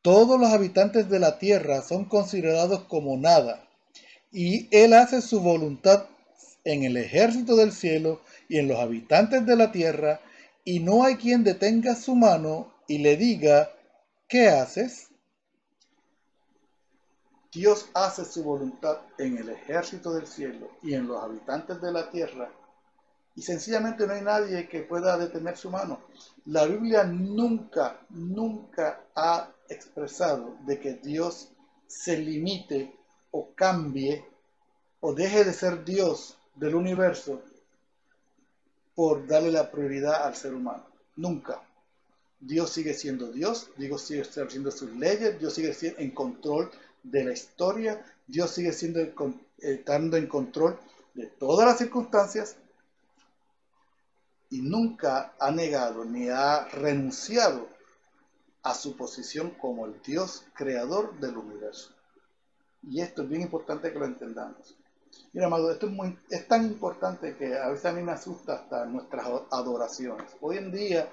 Todos 0.00 0.40
los 0.40 0.50
habitantes 0.50 1.10
de 1.10 1.18
la 1.18 1.38
tierra 1.38 1.82
son 1.82 2.06
considerados 2.06 2.84
como 2.84 3.18
nada, 3.18 3.68
y 4.32 4.74
él 4.74 4.94
hace 4.94 5.20
su 5.20 5.40
voluntad 5.40 6.06
en 6.64 6.84
el 6.84 6.96
ejército 6.96 7.56
del 7.56 7.72
cielo 7.72 8.20
y 8.48 8.58
en 8.58 8.68
los 8.68 8.78
habitantes 8.78 9.44
de 9.46 9.56
la 9.56 9.70
tierra, 9.70 10.20
y 10.64 10.80
no 10.80 11.04
hay 11.04 11.16
quien 11.16 11.44
detenga 11.44 11.94
su 11.94 12.14
mano 12.14 12.72
y 12.86 12.98
le 12.98 13.16
diga, 13.16 13.70
¿qué 14.26 14.48
haces? 14.48 15.08
Dios 17.52 17.88
hace 17.94 18.24
su 18.24 18.42
voluntad 18.42 18.98
en 19.18 19.38
el 19.38 19.48
ejército 19.48 20.12
del 20.12 20.26
cielo 20.26 20.70
y 20.82 20.94
en 20.94 21.06
los 21.06 21.22
habitantes 21.22 21.80
de 21.80 21.92
la 21.92 22.10
tierra 22.10 22.50
y 23.38 23.42
sencillamente 23.42 24.04
no 24.04 24.14
hay 24.14 24.22
nadie 24.22 24.68
que 24.68 24.80
pueda 24.80 25.16
detener 25.16 25.56
su 25.56 25.70
mano. 25.70 26.00
La 26.46 26.66
Biblia 26.66 27.04
nunca, 27.04 28.00
nunca 28.10 29.04
ha 29.14 29.48
expresado 29.68 30.56
de 30.66 30.80
que 30.80 30.94
Dios 30.94 31.52
se 31.86 32.18
limite 32.18 32.98
o 33.30 33.54
cambie 33.54 34.24
o 34.98 35.14
deje 35.14 35.44
de 35.44 35.52
ser 35.52 35.84
Dios 35.84 36.36
del 36.56 36.74
universo 36.74 37.40
por 38.98 39.28
darle 39.28 39.52
la 39.52 39.70
prioridad 39.70 40.26
al 40.26 40.34
ser 40.34 40.52
humano. 40.54 40.84
Nunca. 41.14 41.62
Dios 42.40 42.70
sigue 42.70 42.94
siendo 42.94 43.30
Dios, 43.30 43.70
Dios 43.76 44.02
sigue 44.02 44.22
haciendo 44.22 44.72
sus 44.72 44.90
leyes, 44.96 45.38
Dios 45.38 45.54
sigue 45.54 45.72
siendo 45.72 46.00
en 46.00 46.10
control 46.10 46.68
de 47.04 47.22
la 47.22 47.32
historia, 47.32 48.04
Dios 48.26 48.50
sigue 48.50 48.72
siendo 48.72 48.98
estando 49.58 50.16
en 50.16 50.26
control 50.26 50.80
de 51.14 51.28
todas 51.28 51.64
las 51.64 51.78
circunstancias 51.78 52.56
y 54.50 54.62
nunca 54.62 55.32
ha 55.38 55.52
negado 55.52 56.04
ni 56.04 56.28
ha 56.28 56.64
renunciado 56.64 57.68
a 58.64 58.74
su 58.74 58.96
posición 58.96 59.50
como 59.50 59.86
el 59.86 60.02
Dios 60.02 60.44
creador 60.54 61.16
del 61.20 61.36
universo. 61.36 61.94
Y 62.82 63.00
esto 63.00 63.22
es 63.22 63.28
bien 63.28 63.42
importante 63.42 63.92
que 63.92 63.98
lo 64.00 64.06
entendamos. 64.06 64.76
Mira, 65.32 65.46
amado, 65.46 65.70
esto 65.70 65.90
es, 66.30 66.48
tan 66.48 66.64
importante 66.66 67.36
que 67.36 67.56
a 67.56 67.68
veces 67.68 67.86
a 67.86 67.92
mí 67.92 68.02
me 68.02 68.12
asusta 68.12 68.54
hasta 68.54 68.84
nuestras 68.86 69.26
adoraciones. 69.50 70.26
Hoy 70.40 70.58
en 70.58 70.72
día 70.72 71.08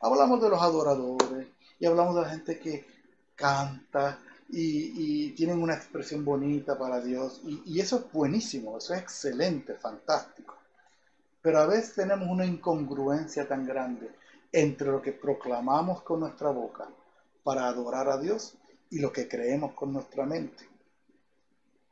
hablamos 0.00 0.40
de 0.42 0.48
los 0.48 0.60
adoradores 0.60 1.48
y 1.78 1.86
hablamos 1.86 2.14
de 2.16 2.22
la 2.22 2.30
gente 2.30 2.58
que 2.58 2.86
canta 3.34 4.18
y, 4.48 5.30
tienen 5.32 5.62
una 5.62 5.74
expresión 5.74 6.24
bonita 6.24 6.76
para 6.78 7.00
Dios. 7.00 7.40
Y, 7.44 7.62
y 7.66 7.80
eso 7.80 7.96
es 7.96 8.12
buenísimo, 8.12 8.78
eso 8.78 8.94
es 8.94 9.02
excelente, 9.02 9.74
fantástico. 9.74 10.56
Pero 11.40 11.60
a 11.60 11.66
veces 11.66 11.94
tenemos 11.94 12.28
una 12.28 12.46
incongruencia 12.46 13.46
tan 13.46 13.64
grande 13.64 14.10
entre 14.50 14.88
lo 14.88 15.00
que 15.00 15.12
proclamamos 15.12 16.02
con 16.02 16.20
nuestra 16.20 16.50
boca 16.50 16.88
para 17.44 17.66
adorar 17.66 18.08
a 18.08 18.18
Dios 18.18 18.54
y 18.90 18.98
lo 18.98 19.12
que 19.12 19.28
creemos 19.28 19.72
con 19.74 19.92
nuestra 19.92 20.24
mente. 20.24 20.66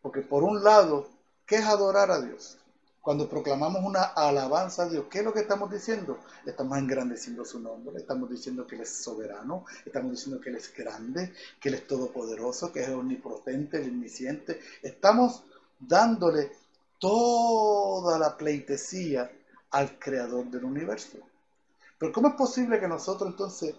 Porque 0.02 0.22
por 0.22 0.42
un 0.42 0.62
lado, 0.62 1.08
¿qué 1.46 1.56
es 1.56 1.64
adorar 1.64 2.10
a 2.10 2.20
Dios? 2.20 2.58
Cuando 3.00 3.28
proclamamos 3.28 3.84
una 3.84 4.02
alabanza 4.02 4.82
a 4.82 4.88
Dios, 4.88 5.06
¿qué 5.08 5.20
es 5.20 5.24
lo 5.24 5.32
que 5.32 5.38
estamos 5.38 5.70
diciendo? 5.70 6.18
Estamos 6.44 6.76
engrandeciendo 6.76 7.44
su 7.44 7.60
nombre, 7.60 7.98
estamos 7.98 8.28
diciendo 8.28 8.66
que 8.66 8.74
Él 8.74 8.80
es 8.80 8.96
soberano, 8.96 9.64
estamos 9.84 10.10
diciendo 10.10 10.40
que 10.40 10.50
Él 10.50 10.56
es 10.56 10.74
grande, 10.74 11.32
que 11.60 11.68
Él 11.68 11.76
es 11.76 11.86
todopoderoso, 11.86 12.72
que 12.72 12.82
es 12.82 12.88
omnipotente, 12.88 13.78
omnisciente. 13.78 14.60
Estamos 14.82 15.44
dándole 15.78 16.50
toda 16.98 18.18
la 18.18 18.36
pleitesía 18.36 19.30
al 19.70 20.00
creador 20.00 20.46
del 20.46 20.64
universo. 20.64 21.18
Pero 21.98 22.12
¿cómo 22.12 22.28
es 22.28 22.34
posible 22.34 22.80
que 22.80 22.88
nosotros 22.88 23.30
entonces 23.30 23.74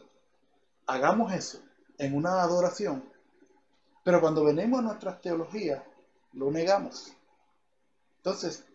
hagamos 0.86 1.34
eso 1.34 1.60
en 1.98 2.16
una 2.16 2.42
adoración, 2.42 3.04
pero 4.06 4.22
cuando 4.22 4.46
venimos 4.46 4.80
a 4.80 4.84
nuestras 4.84 5.22
teologías 5.22 5.84
lo 6.32 6.50
negamos? 6.50 7.17
Entonces, 8.28 8.66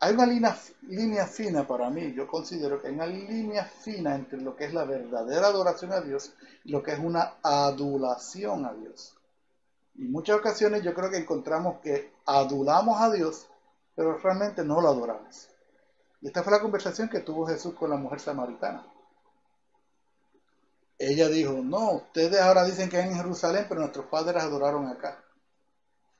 hay 0.00 0.12
una 0.12 0.26
línea, 0.26 1.26
fina 1.28 1.64
para 1.68 1.88
mí, 1.88 2.12
yo 2.14 2.26
considero 2.26 2.82
que 2.82 2.88
hay 2.88 2.94
una 2.94 3.06
línea 3.06 3.64
fina 3.64 4.16
entre 4.16 4.40
lo 4.40 4.56
que 4.56 4.64
es 4.64 4.74
la 4.74 4.84
verdadera 4.84 5.46
adoración 5.46 5.92
a 5.92 6.00
Dios 6.00 6.32
y 6.64 6.72
lo 6.72 6.82
que 6.82 6.90
es 6.90 6.98
una 6.98 7.34
adulación 7.44 8.66
a 8.66 8.72
Dios. 8.72 9.14
Y 9.94 10.08
muchas 10.08 10.38
ocasiones 10.38 10.82
yo 10.82 10.94
creo 10.94 11.10
que 11.10 11.18
encontramos 11.18 11.78
que 11.80 12.12
adulamos 12.26 13.00
a 13.00 13.12
Dios, 13.12 13.46
pero 13.94 14.18
realmente 14.18 14.64
no 14.64 14.80
lo 14.80 14.88
adoramos. 14.88 15.48
Y 16.20 16.26
esta 16.26 16.42
fue 16.42 16.50
la 16.50 16.60
conversación 16.60 17.08
que 17.08 17.20
tuvo 17.20 17.46
Jesús 17.46 17.72
con 17.74 17.88
la 17.88 17.96
mujer 17.96 18.18
samaritana. 18.18 18.84
Ella 20.98 21.28
dijo, 21.28 21.52
no, 21.52 21.92
ustedes 21.92 22.40
ahora 22.40 22.64
dicen 22.64 22.90
que 22.90 22.98
es 22.98 23.06
en 23.06 23.14
Jerusalén, 23.14 23.66
pero 23.68 23.82
nuestros 23.82 24.06
padres 24.06 24.42
adoraron 24.42 24.88
acá. 24.88 25.22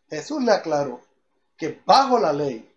Jesús 0.08 0.44
le 0.44 0.52
aclaró 0.52 1.05
que 1.56 1.80
bajo 1.84 2.18
la 2.18 2.32
ley 2.32 2.72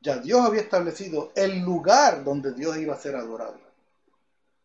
ya 0.00 0.18
Dios 0.18 0.44
había 0.44 0.60
establecido 0.60 1.32
el 1.34 1.60
lugar 1.60 2.22
donde 2.24 2.52
Dios 2.52 2.76
iba 2.76 2.94
a 2.94 3.00
ser 3.00 3.16
adorado. 3.16 3.58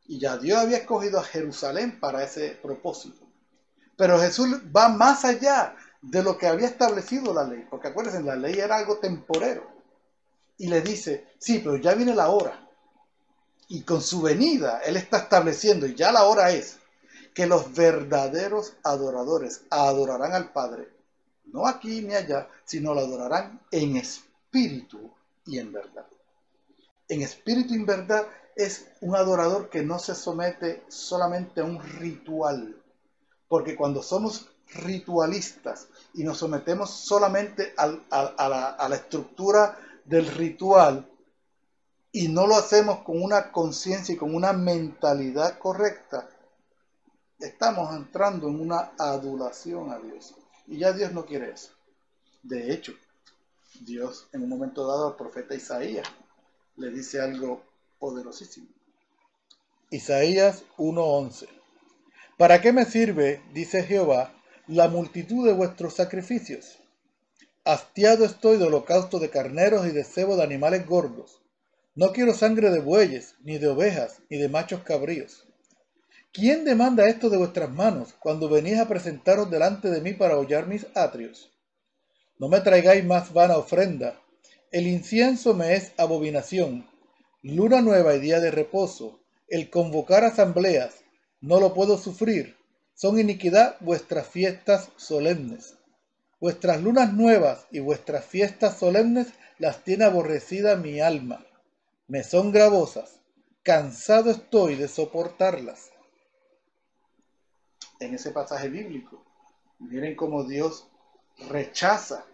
Y 0.05 0.19
ya 0.19 0.37
Dios 0.37 0.59
había 0.59 0.77
escogido 0.77 1.19
a 1.19 1.23
Jerusalén 1.23 1.99
para 1.99 2.23
ese 2.23 2.51
propósito. 2.61 3.25
Pero 3.95 4.19
Jesús 4.19 4.47
va 4.75 4.89
más 4.89 5.25
allá 5.25 5.75
de 6.01 6.21
lo 6.21 6.37
que 6.37 6.47
había 6.47 6.67
establecido 6.67 7.33
la 7.33 7.45
ley, 7.45 7.65
porque 7.69 7.87
acuérdense, 7.87 8.21
la 8.21 8.35
ley 8.35 8.59
era 8.59 8.77
algo 8.77 8.97
temporero 8.97 9.65
y 10.57 10.67
le 10.67 10.81
dice, 10.81 11.27
sí, 11.39 11.59
pero 11.59 11.77
ya 11.77 11.93
viene 11.93 12.13
la 12.13 12.29
hora. 12.29 12.67
Y 13.69 13.81
con 13.83 14.01
su 14.01 14.21
venida, 14.21 14.81
Él 14.85 14.97
está 14.97 15.17
estableciendo, 15.17 15.87
y 15.87 15.95
ya 15.95 16.11
la 16.11 16.23
hora 16.23 16.51
es, 16.51 16.77
que 17.33 17.47
los 17.47 17.73
verdaderos 17.73 18.73
adoradores 18.83 19.61
adorarán 19.69 20.33
al 20.33 20.51
Padre, 20.51 20.89
no 21.53 21.67
aquí 21.67 22.01
ni 22.01 22.15
allá, 22.15 22.49
sino 22.65 22.93
lo 22.93 23.01
adorarán 23.01 23.61
en 23.71 23.95
espíritu 23.95 25.11
y 25.45 25.59
en 25.59 25.71
verdad. 25.71 26.05
En 27.07 27.21
espíritu 27.21 27.73
y 27.73 27.77
en 27.77 27.85
verdad 27.85 28.27
es 28.55 28.87
un 29.01 29.15
adorador 29.15 29.69
que 29.69 29.83
no 29.83 29.99
se 29.99 30.15
somete 30.15 30.83
solamente 30.87 31.61
a 31.61 31.65
un 31.65 31.81
ritual, 31.81 32.75
porque 33.47 33.75
cuando 33.75 34.01
somos 34.01 34.49
ritualistas 34.73 35.87
y 36.15 36.23
nos 36.23 36.39
sometemos 36.39 36.89
solamente 36.89 37.73
a, 37.77 37.87
la, 37.87 38.69
a 38.69 38.89
la 38.89 38.95
estructura 38.95 39.77
del 40.05 40.25
ritual 40.25 41.07
y 42.11 42.29
no 42.29 42.47
lo 42.47 42.55
hacemos 42.55 42.99
con 42.99 43.21
una 43.21 43.51
conciencia 43.51 44.15
y 44.15 44.17
con 44.17 44.33
una 44.33 44.53
mentalidad 44.53 45.59
correcta, 45.59 46.27
estamos 47.39 47.95
entrando 47.95 48.47
en 48.47 48.59
una 48.59 48.93
adulación 48.97 49.91
a 49.91 49.99
Dios. 49.99 50.33
Y 50.67 50.77
ya 50.79 50.93
Dios 50.93 51.11
no 51.11 51.25
quiere 51.25 51.51
eso. 51.51 51.71
De 52.41 52.73
hecho, 52.73 52.93
Dios 53.81 54.27
en 54.33 54.43
un 54.43 54.49
momento 54.49 54.85
dado 54.87 55.07
al 55.07 55.15
profeta 55.15 55.55
Isaías 55.55 56.07
le 56.77 56.89
dice 56.89 57.19
algo 57.21 57.63
poderosísimo. 57.99 58.67
Isaías 59.89 60.63
1:11 60.77 61.47
¿Para 62.37 62.61
qué 62.61 62.73
me 62.73 62.85
sirve, 62.85 63.41
dice 63.53 63.83
Jehová, 63.83 64.33
la 64.67 64.87
multitud 64.87 65.45
de 65.45 65.53
vuestros 65.53 65.93
sacrificios? 65.93 66.79
Hastiado 67.63 68.25
estoy 68.25 68.57
de 68.57 68.65
holocausto 68.65 69.19
de 69.19 69.29
carneros 69.29 69.85
y 69.85 69.91
de 69.91 70.03
cebo 70.03 70.35
de 70.35 70.43
animales 70.43 70.85
gordos. 70.85 71.41
No 71.95 72.11
quiero 72.11 72.33
sangre 72.33 72.71
de 72.71 72.79
bueyes, 72.79 73.35
ni 73.43 73.59
de 73.59 73.67
ovejas, 73.67 74.21
ni 74.29 74.37
de 74.37 74.49
machos 74.49 74.81
cabríos. 74.81 75.47
¿Quién 76.35 76.65
demanda 76.65 77.07
esto 77.07 77.29
de 77.29 77.37
vuestras 77.37 77.69
manos 77.69 78.15
cuando 78.17 78.49
venís 78.49 78.79
a 78.79 78.87
presentaros 78.87 79.51
delante 79.51 79.91
de 79.91 80.01
mí 80.01 80.13
para 80.13 80.35
hollar 80.35 80.65
mis 80.65 80.87
atrios? 80.95 81.51
No 82.39 82.49
me 82.49 82.59
traigáis 82.59 83.05
más 83.05 83.33
vana 83.33 83.55
ofrenda. 83.55 84.19
El 84.71 84.87
incienso 84.87 85.53
me 85.53 85.75
es 85.75 85.91
abominación. 85.95 86.89
Luna 87.43 87.81
nueva 87.81 88.15
y 88.15 88.19
día 88.19 88.39
de 88.39 88.49
reposo. 88.49 89.19
El 89.47 89.69
convocar 89.69 90.23
asambleas. 90.23 91.03
No 91.39 91.59
lo 91.59 91.75
puedo 91.75 91.99
sufrir. 91.99 92.57
Son 92.95 93.19
iniquidad 93.19 93.75
vuestras 93.79 94.25
fiestas 94.25 94.89
solemnes. 94.97 95.75
Vuestras 96.39 96.81
lunas 96.81 97.13
nuevas 97.13 97.67
y 97.69 97.77
vuestras 97.77 98.25
fiestas 98.25 98.79
solemnes 98.79 99.27
las 99.59 99.83
tiene 99.83 100.05
aborrecida 100.05 100.77
mi 100.77 100.99
alma. 100.99 101.45
Me 102.07 102.23
son 102.23 102.51
gravosas. 102.51 103.19
Cansado 103.61 104.31
estoy 104.31 104.75
de 104.77 104.87
soportarlas. 104.87 105.92
En 107.99 108.13
ese 108.13 108.31
pasaje 108.31 108.69
bíblico, 108.69 109.23
miren 109.79 110.15
cómo 110.15 110.43
Dios 110.43 110.87
rechaza, 111.49 112.25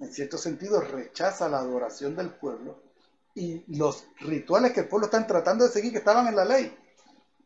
en 0.00 0.12
cierto 0.12 0.38
sentido, 0.38 0.80
rechaza 0.80 1.48
la 1.48 1.58
adoración 1.58 2.16
del 2.16 2.30
pueblo 2.30 2.78
y 3.34 3.64
los 3.76 4.06
rituales 4.20 4.72
que 4.72 4.80
el 4.80 4.88
pueblo 4.88 5.06
está 5.06 5.24
tratando 5.26 5.64
de 5.64 5.70
seguir, 5.70 5.92
que 5.92 5.98
estaban 5.98 6.26
en 6.26 6.36
la 6.36 6.44
ley. 6.44 6.76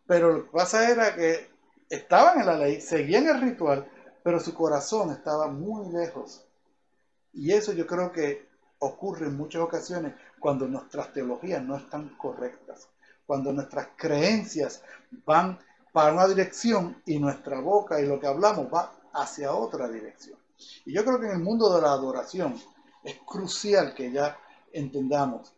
Pero 0.06 0.32
lo 0.32 0.44
que 0.44 0.50
pasa 0.50 0.90
era 0.90 1.14
que 1.14 1.50
estaban 1.88 2.40
en 2.40 2.46
la 2.46 2.56
ley, 2.56 2.80
seguían 2.80 3.28
el 3.28 3.40
ritual, 3.40 3.90
pero 4.22 4.40
su 4.40 4.54
corazón 4.54 5.10
estaba 5.10 5.48
muy 5.48 5.92
lejos. 5.92 6.44
Y 7.32 7.52
eso 7.52 7.72
yo 7.72 7.86
creo 7.86 8.12
que 8.12 8.48
ocurre 8.78 9.26
en 9.26 9.36
muchas 9.36 9.62
ocasiones 9.62 10.14
cuando 10.38 10.66
nuestras 10.66 11.12
teologías 11.12 11.62
no 11.62 11.76
están 11.76 12.16
correctas, 12.16 12.88
cuando 13.26 13.52
nuestras 13.52 13.88
creencias 13.96 14.82
van 15.24 15.58
para 15.92 16.12
una 16.12 16.26
dirección 16.26 17.02
y 17.06 17.18
nuestra 17.18 17.60
boca 17.60 18.00
y 18.00 18.06
lo 18.06 18.18
que 18.18 18.26
hablamos 18.26 18.72
va 18.72 18.92
hacia 19.12 19.54
otra 19.54 19.88
dirección. 19.88 20.38
Y 20.84 20.92
yo 20.92 21.04
creo 21.04 21.20
que 21.20 21.26
en 21.26 21.32
el 21.32 21.38
mundo 21.40 21.74
de 21.74 21.82
la 21.82 21.92
adoración 21.92 22.60
es 23.04 23.18
crucial 23.26 23.94
que 23.94 24.10
ya 24.10 24.38
entendamos 24.72 25.52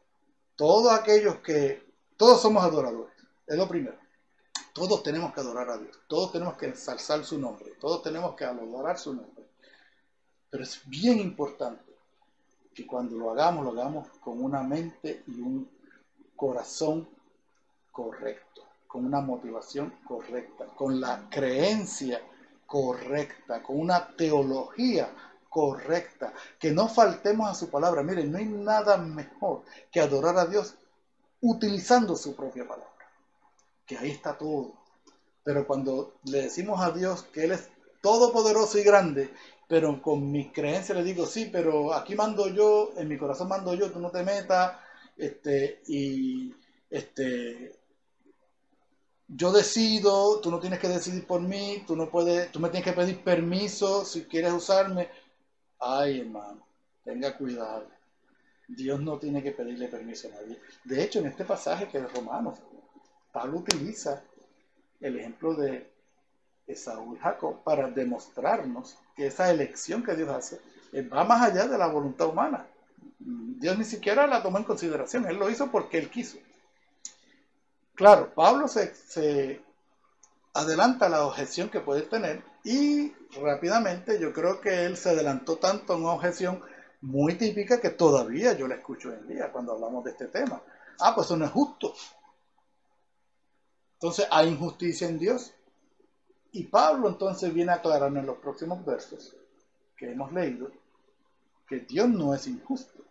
todos 0.57 0.93
aquellos 0.93 1.37
que, 1.37 1.85
todos 2.17 2.41
somos 2.41 2.63
adoradores, 2.63 3.15
Es 3.47 3.57
lo 3.57 3.69
primero. 3.69 3.99
Todos 4.73 5.03
tenemos 5.03 5.33
que 5.33 5.41
adorar 5.41 5.71
a 5.71 5.79
Dios, 5.79 6.01
todos 6.09 6.33
tenemos 6.33 6.57
que 6.57 6.67
ensalzar 6.67 7.25
su 7.25 7.39
nombre, 7.39 7.75
todos 7.81 8.03
tenemos 8.03 8.35
que 8.35 8.45
adorar 8.45 8.99
su 8.99 9.15
nombre. 9.15 9.45
Pero 10.51 10.65
es 10.65 10.81
bien 10.87 11.21
importante 11.21 11.95
que 12.75 12.85
cuando 12.85 13.17
lo 13.17 13.31
hagamos, 13.31 13.65
lo 13.65 13.71
hagamos 13.71 14.09
con 14.19 14.43
una 14.43 14.65
mente 14.65 15.23
y 15.29 15.41
un 15.41 15.71
corazón 16.35 17.09
correcto, 17.93 18.64
con 18.95 19.07
una 19.07 19.21
motivación 19.21 19.93
correcta, 20.07 20.67
con 20.67 21.01
la 21.01 21.27
creencia 21.29 22.23
correcta, 22.65 23.61
con 23.61 23.81
una 23.81 24.07
teología 24.15 25.13
correcta, 25.49 26.33
que 26.61 26.71
no 26.71 26.87
faltemos 26.87 27.51
a 27.51 27.55
su 27.57 27.69
palabra. 27.71 28.05
Miren, 28.05 28.31
no 28.31 28.39
hay 28.39 28.45
nada 28.45 28.97
mejor 28.97 29.65
que 29.91 30.01
adorar 30.01 30.39
a 30.39 30.47
Dios 30.47 30.77
utilizando 31.41 32.15
su 32.15 32.37
propia 32.37 32.69
palabra, 32.69 32.95
que 33.85 33.99
ahí 33.99 34.13
está 34.13 34.39
todo. 34.39 34.75
Pero 35.43 35.67
cuando 35.67 36.15
le 36.27 36.43
decimos 36.43 36.81
a 36.81 36.93
Dios 36.93 37.25
que 37.33 37.47
Él 37.47 37.51
es 37.51 37.69
todopoderoso 38.01 38.79
y 38.79 38.85
grande, 38.85 39.35
pero 39.67 40.01
con 40.01 40.31
mis 40.31 40.53
creencias 40.53 40.97
le 40.97 41.03
digo, 41.03 41.27
sí, 41.27 41.51
pero 41.51 41.93
aquí 41.95 42.15
mando 42.15 42.47
yo, 42.47 42.93
en 42.97 43.09
mi 43.09 43.19
corazón 43.19 43.49
mando 43.49 43.75
yo, 43.75 43.91
tú 43.91 43.99
no 43.99 44.13
te 44.13 44.23
metas, 44.23 44.79
este, 45.17 45.83
y 45.89 46.55
este, 46.91 47.84
yo 49.29 49.53
decido, 49.53 50.41
tú 50.41 50.51
no 50.51 50.61
tienes 50.61 50.79
que 50.79 50.89
decidir 50.89 51.27
por 51.27 51.41
mí, 51.41 51.83
tú 51.87 51.97
no 51.97 52.11
puedes, 52.11 52.51
tú 52.53 52.61
me 52.61 52.69
tienes 52.69 52.85
que 52.85 52.99
pedir 52.99 53.23
permiso 53.23 54.05
si 54.05 54.25
quieres 54.25 54.53
usarme. 54.53 55.09
Ay, 55.79 56.21
hermano, 56.21 56.67
tenga 57.05 57.37
cuidado. 57.37 57.87
Dios 58.69 59.01
no 59.01 59.19
tiene 59.19 59.43
que 59.43 59.53
pedirle 59.53 59.89
permiso 59.89 60.29
a 60.29 60.33
nadie. 60.33 60.59
De 60.85 61.03
hecho, 61.03 61.19
en 61.19 61.27
este 61.27 61.45
pasaje 61.45 61.89
que 61.89 61.99
es 61.99 62.13
Romanos, 62.13 62.59
Pablo 63.33 63.59
utiliza 63.59 64.23
el 65.01 65.19
ejemplo 65.19 65.55
de 65.55 65.91
Esaú 66.67 67.15
y 67.15 67.19
Jacob 67.19 67.63
para 67.63 67.91
demostrarnos 67.91 68.97
que 69.17 69.27
esa 69.27 69.51
elección 69.51 70.03
que 70.03 70.17
Dios 70.17 70.31
hace 70.31 70.61
eh, 70.93 71.03
va 71.03 71.25
más 71.25 71.43
allá 71.43 71.67
de 71.67 71.77
la 71.77 71.89
voluntad 71.89 72.29
humana. 72.29 72.67
Dios 73.19 73.79
ni 73.79 73.85
siquiera 73.85 74.27
la 74.27 74.43
tomó 74.43 74.59
en 74.59 74.65
consideración, 74.65 75.27
Él 75.27 75.37
lo 75.37 75.51
hizo 75.51 75.71
porque 75.71 75.99
Él 75.99 76.11
quiso. 76.11 76.39
Claro, 77.95 78.35
Pablo 78.35 78.67
se, 78.67 79.63
adelanta 80.53 81.07
a 81.07 81.09
la 81.09 81.27
objeción 81.27 81.69
que 81.69 81.81
puede 81.81 82.03
tener 82.03 82.43
y 82.65 83.13
rápidamente 83.41 84.21
yo 84.21 84.33
creo 84.33 84.61
que 84.61 84.85
él 84.87 84.97
se 84.97 85.11
adelantó 85.11 85.57
tanto 85.57 85.93
a 85.93 85.97
una 85.97 86.13
objeción 86.13 86.61
muy 87.01 87.35
típica 87.35 87.81
que 87.81 87.91
todavía 87.91 88.53
yo 88.55 88.67
la 88.67 88.77
escucho 88.77 89.11
hoy 89.11 89.17
en 89.17 89.29
día 89.29 89.53
cuando 89.53 89.73
hablamos 89.73 90.05
de 90.05 90.11
este 90.13 90.27
tema. 90.27 90.61
Ah, 90.99 91.15
pues 91.15 91.27
eso 91.27 91.37
no 91.37 91.45
es 91.45 91.51
justo. 91.51 91.95
Entonces 93.95 94.27
hay 94.31 94.49
injusticia 94.49 95.09
en 95.09 95.19
Dios. 95.19 95.55
Y 96.53 96.65
Pablo 96.65 97.09
entonces 97.09 97.53
viene 97.53 97.73
a 97.73 97.77
aclararnos 97.77 98.21
en 98.21 98.27
los 98.27 98.39
próximos 98.39 98.85
versos 98.85 99.37
que 99.97 100.13
hemos 100.13 100.33
leído 100.33 100.71
que 101.69 101.81
Dios 101.81 102.09
no 102.09 102.35
es 102.35 102.47
injusto. 102.47 103.04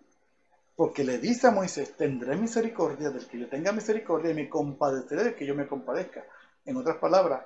Porque 0.75 1.03
le 1.03 1.19
dice 1.19 1.47
a 1.47 1.51
Moisés, 1.51 1.95
tendré 1.95 2.36
misericordia 2.36 3.09
del 3.09 3.27
que 3.27 3.39
yo 3.39 3.47
tenga 3.47 3.71
misericordia 3.71 4.31
y 4.31 4.36
me 4.36 4.49
compadeceré 4.49 5.23
del 5.23 5.36
que 5.36 5.45
yo 5.45 5.53
me 5.53 5.67
compadezca. 5.67 6.25
En 6.65 6.77
otras 6.77 6.97
palabras, 6.97 7.45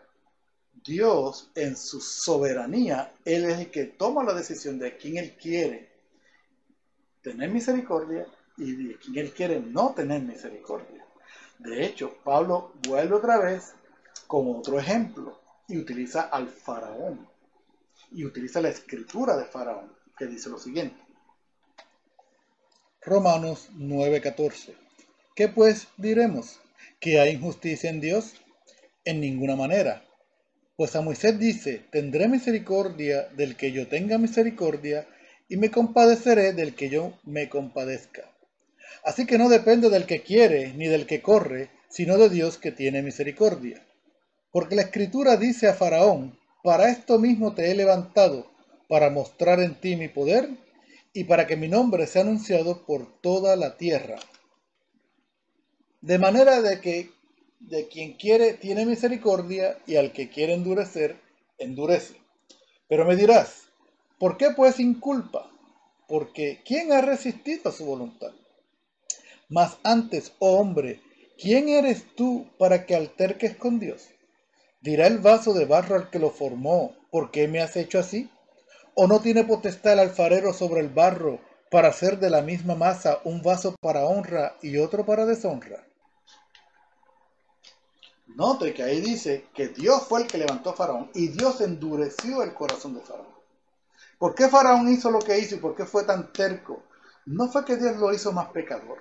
Dios 0.85 1.49
en 1.55 1.75
su 1.75 1.99
soberanía, 1.99 3.13
Él 3.25 3.45
es 3.45 3.59
el 3.59 3.71
que 3.71 3.85
toma 3.85 4.23
la 4.23 4.33
decisión 4.33 4.79
de 4.79 4.95
quién 4.95 5.17
Él 5.17 5.35
quiere 5.35 5.89
tener 7.21 7.49
misericordia 7.49 8.25
y 8.57 8.71
de 8.71 8.95
quién 8.97 9.17
Él 9.17 9.33
quiere 9.33 9.59
no 9.59 9.93
tener 9.93 10.21
misericordia. 10.21 11.05
De 11.59 11.85
hecho, 11.85 12.15
Pablo 12.23 12.73
vuelve 12.87 13.15
otra 13.15 13.39
vez 13.39 13.73
con 14.27 14.55
otro 14.55 14.79
ejemplo 14.79 15.39
y 15.67 15.77
utiliza 15.77 16.21
al 16.21 16.47
faraón 16.47 17.27
y 18.11 18.23
utiliza 18.23 18.61
la 18.61 18.69
escritura 18.69 19.35
de 19.35 19.45
faraón 19.45 19.91
que 20.17 20.27
dice 20.27 20.49
lo 20.49 20.57
siguiente. 20.57 21.06
Romanos 23.07 23.69
9:14. 23.77 24.73
¿Qué 25.33 25.47
pues 25.47 25.87
diremos? 25.95 26.59
¿Que 26.99 27.21
hay 27.21 27.35
injusticia 27.35 27.89
en 27.89 28.01
Dios? 28.01 28.33
En 29.05 29.21
ninguna 29.21 29.55
manera. 29.55 30.03
Pues 30.75 30.93
a 30.97 31.01
Moisés 31.01 31.39
dice, 31.39 31.85
tendré 31.89 32.27
misericordia 32.27 33.29
del 33.37 33.55
que 33.55 33.71
yo 33.71 33.87
tenga 33.87 34.17
misericordia 34.17 35.07
y 35.47 35.55
me 35.55 35.71
compadeceré 35.71 36.51
del 36.51 36.75
que 36.75 36.89
yo 36.89 37.17
me 37.23 37.47
compadezca. 37.47 38.29
Así 39.05 39.25
que 39.25 39.37
no 39.37 39.47
depende 39.47 39.89
del 39.89 40.05
que 40.05 40.21
quiere 40.21 40.73
ni 40.73 40.87
del 40.87 41.05
que 41.05 41.21
corre, 41.21 41.69
sino 41.87 42.17
de 42.17 42.27
Dios 42.27 42.57
que 42.57 42.73
tiene 42.73 43.01
misericordia. 43.01 43.87
Porque 44.51 44.75
la 44.75 44.81
escritura 44.81 45.37
dice 45.37 45.69
a 45.69 45.73
Faraón, 45.73 46.37
para 46.61 46.89
esto 46.89 47.19
mismo 47.19 47.55
te 47.55 47.71
he 47.71 47.73
levantado, 47.73 48.51
para 48.89 49.09
mostrar 49.09 49.61
en 49.61 49.75
ti 49.75 49.95
mi 49.95 50.09
poder 50.09 50.49
y 51.17 51.23
para 51.23 51.47
que 51.47 51.55
mi 51.55 51.67
nombre 51.67 52.05
sea 52.05 52.21
anunciado 52.21 52.85
por 52.85 53.19
toda 53.21 53.55
la 53.55 53.75
tierra. 53.75 54.17
De 55.99 56.19
manera 56.19 56.61
de 56.61 56.79
que 56.79 57.09
de 57.59 57.87
quien 57.87 58.13
quiere 58.13 58.53
tiene 58.53 58.85
misericordia 58.85 59.79
y 59.87 59.95
al 59.95 60.13
que 60.13 60.29
quiere 60.29 60.53
endurecer, 60.53 61.19
endurece. 61.57 62.21
Pero 62.87 63.03
me 63.03 63.15
dirás, 63.15 63.63
¿por 64.19 64.37
qué 64.37 64.51
pues 64.55 64.75
sin 64.75 64.99
culpa? 64.99 65.49
Porque 66.07 66.61
¿quién 66.63 66.91
ha 66.91 67.01
resistido 67.01 67.71
a 67.71 67.73
su 67.73 67.85
voluntad? 67.85 68.33
Mas 69.49 69.77
antes, 69.81 70.33
oh 70.37 70.59
hombre, 70.59 71.01
¿quién 71.35 71.67
eres 71.67 72.05
tú 72.15 72.45
para 72.59 72.85
que 72.85 72.93
alterques 72.93 73.55
con 73.55 73.79
Dios? 73.79 74.07
Dirá 74.81 75.07
el 75.07 75.17
vaso 75.17 75.55
de 75.55 75.65
barro 75.65 75.95
al 75.95 76.11
que 76.11 76.19
lo 76.19 76.29
formó, 76.29 76.95
¿por 77.09 77.31
qué 77.31 77.47
me 77.47 77.59
has 77.59 77.75
hecho 77.75 77.97
así? 77.97 78.29
¿O 78.99 79.05
no 79.05 79.19
tiene 79.19 79.43
potestad 79.43 79.93
el 79.93 79.99
alfarero 79.99 80.53
sobre 80.53 80.81
el 80.81 80.89
barro 80.89 81.39
para 81.69 81.89
hacer 81.89 82.17
de 82.17 82.31
la 82.31 82.41
misma 82.41 82.73
masa 82.73 83.19
un 83.25 83.43
vaso 83.43 83.75
para 83.79 84.05
honra 84.05 84.57
y 84.63 84.79
otro 84.79 85.05
para 85.05 85.27
deshonra? 85.27 85.85
Note 88.25 88.73
que 88.73 88.81
ahí 88.81 88.99
dice 88.99 89.49
que 89.53 89.67
Dios 89.67 90.07
fue 90.07 90.23
el 90.23 90.27
que 90.27 90.39
levantó 90.39 90.71
a 90.71 90.73
Faraón 90.73 91.11
y 91.13 91.27
Dios 91.27 91.61
endureció 91.61 92.41
el 92.41 92.55
corazón 92.55 92.95
de 92.95 93.01
Faraón. 93.01 93.35
¿Por 94.17 94.33
qué 94.33 94.49
Faraón 94.49 94.89
hizo 94.89 95.11
lo 95.11 95.19
que 95.19 95.37
hizo 95.37 95.57
y 95.57 95.59
por 95.59 95.75
qué 95.75 95.85
fue 95.85 96.03
tan 96.03 96.33
terco? 96.33 96.81
No 97.27 97.49
fue 97.49 97.65
que 97.65 97.77
Dios 97.77 97.97
lo 97.97 98.11
hizo 98.11 98.31
más 98.31 98.47
pecador. 98.49 98.97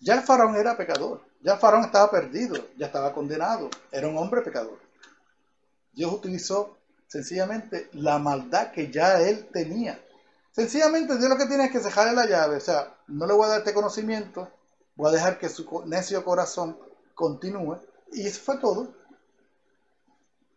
Ya 0.00 0.14
el 0.14 0.22
Faraón 0.22 0.56
era 0.56 0.74
pecador. 0.74 1.20
Ya 1.42 1.58
Faraón 1.58 1.84
estaba 1.84 2.10
perdido, 2.10 2.56
ya 2.78 2.86
estaba 2.86 3.12
condenado. 3.12 3.68
Era 3.92 4.08
un 4.08 4.16
hombre 4.16 4.40
pecador. 4.40 4.78
Dios 5.92 6.10
utilizó 6.14 6.78
sencillamente 7.06 7.88
la 7.92 8.18
maldad 8.18 8.72
que 8.72 8.90
ya 8.90 9.20
él 9.20 9.48
tenía. 9.52 10.00
Sencillamente 10.52 11.18
Dios 11.18 11.28
lo 11.28 11.36
que 11.36 11.46
tiene 11.46 11.66
es 11.66 11.70
que 11.70 11.80
dejarle 11.80 12.14
la 12.14 12.26
llave, 12.26 12.56
o 12.56 12.60
sea, 12.60 12.94
no 13.08 13.26
le 13.26 13.34
voy 13.34 13.44
a 13.44 13.48
dar 13.48 13.58
este 13.58 13.74
conocimiento, 13.74 14.50
voy 14.94 15.10
a 15.10 15.14
dejar 15.14 15.38
que 15.38 15.48
su 15.48 15.84
necio 15.86 16.24
corazón 16.24 16.78
continúe, 17.14 17.78
y 18.12 18.26
eso 18.26 18.40
fue 18.40 18.58
todo. 18.58 18.94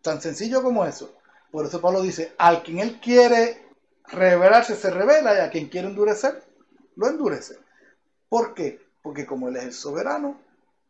Tan 0.02 0.22
sencillo 0.22 0.64
como 0.64 0.86
eso. 0.86 1.14
Por 1.52 1.66
eso 1.66 1.82
Pablo 1.82 2.02
dice, 2.02 2.34
al 2.38 2.64
quien 2.64 2.80
él 2.80 3.00
quiere 3.02 3.68
revelarse, 4.08 4.76
se 4.76 4.90
revela, 4.90 5.36
y 5.36 5.40
a 5.40 5.50
quien 5.50 5.68
quiere 5.68 5.88
endurecer, 5.88 6.44
lo 6.96 7.08
endurece. 7.08 7.58
¿Por 8.30 8.54
qué? 8.54 8.80
Porque 9.02 9.26
como 9.26 9.50
él 9.50 9.58
es 9.58 9.64
el 9.64 9.74
soberano, 9.74 10.40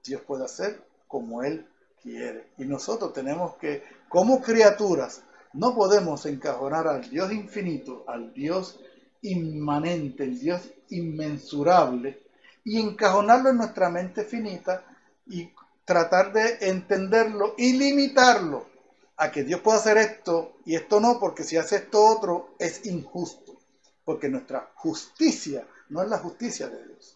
Dios 0.04 0.22
puede 0.22 0.45
hacer 0.45 0.84
como 1.08 1.43
él 1.43 1.67
quiere. 2.02 2.52
Y 2.58 2.65
nosotros 2.65 3.13
tenemos 3.13 3.56
que, 3.56 3.84
como 4.10 4.41
criaturas, 4.41 5.24
no 5.53 5.73
podemos 5.75 6.25
encajonar 6.25 6.88
al 6.88 7.09
Dios 7.09 7.31
infinito, 7.31 8.03
al 8.07 8.33
Dios 8.33 8.79
inmanente, 9.21 10.24
el 10.24 10.39
Dios 10.39 10.61
inmensurable, 10.89 12.24
y 12.63 12.80
encajonarlo 12.80 13.49
en 13.49 13.57
nuestra 13.57 13.89
mente 13.89 14.24
finita 14.24 14.84
y 15.28 15.51
tratar 15.86 16.32
de 16.32 16.57
entenderlo 16.61 17.55
y 17.57 17.74
limitarlo 17.74 18.67
a 19.17 19.32
que 19.32 19.43
Dios 19.43 19.61
pueda 19.61 19.80
hacer 19.80 19.97
esto 19.97 20.57
y 20.65 20.76
esto 20.76 20.99
no, 20.99 21.19
porque 21.19 21.43
si 21.43 21.57
hace 21.57 21.78
esto 21.78 22.05
otro 22.05 22.55
es 22.59 22.86
injusto, 22.86 23.57
porque 24.05 24.30
nuestra 24.30 24.71
justicia 24.76 25.65
no 25.89 26.03
es 26.03 26.09
la 26.09 26.19
justicia 26.19 26.69
de 26.69 26.86
Dios. 26.86 27.15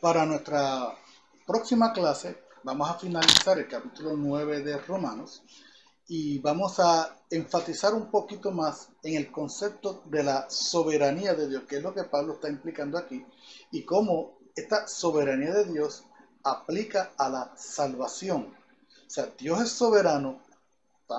Para 0.00 0.24
nuestra 0.24 0.96
próxima 1.46 1.92
clase 1.92 2.36
vamos 2.62 2.88
a 2.88 2.94
finalizar 2.94 3.58
el 3.58 3.68
capítulo 3.68 4.16
9 4.16 4.62
de 4.62 4.78
Romanos 4.78 5.42
y 6.08 6.38
vamos 6.38 6.78
a 6.80 7.16
enfatizar 7.30 7.94
un 7.94 8.10
poquito 8.10 8.50
más 8.50 8.88
en 9.02 9.16
el 9.16 9.30
concepto 9.30 10.02
de 10.06 10.22
la 10.22 10.48
soberanía 10.50 11.34
de 11.34 11.48
Dios, 11.48 11.62
que 11.68 11.76
es 11.76 11.82
lo 11.82 11.94
que 11.94 12.04
Pablo 12.04 12.34
está 12.34 12.48
implicando 12.48 12.98
aquí, 12.98 13.24
y 13.70 13.84
cómo 13.84 14.38
esta 14.54 14.86
soberanía 14.86 15.52
de 15.54 15.64
Dios 15.64 16.04
aplica 16.44 17.12
a 17.16 17.28
la 17.28 17.52
salvación. 17.56 18.54
O 19.06 19.10
sea, 19.10 19.32
Dios 19.38 19.60
es 19.62 19.70
soberano 19.70 20.40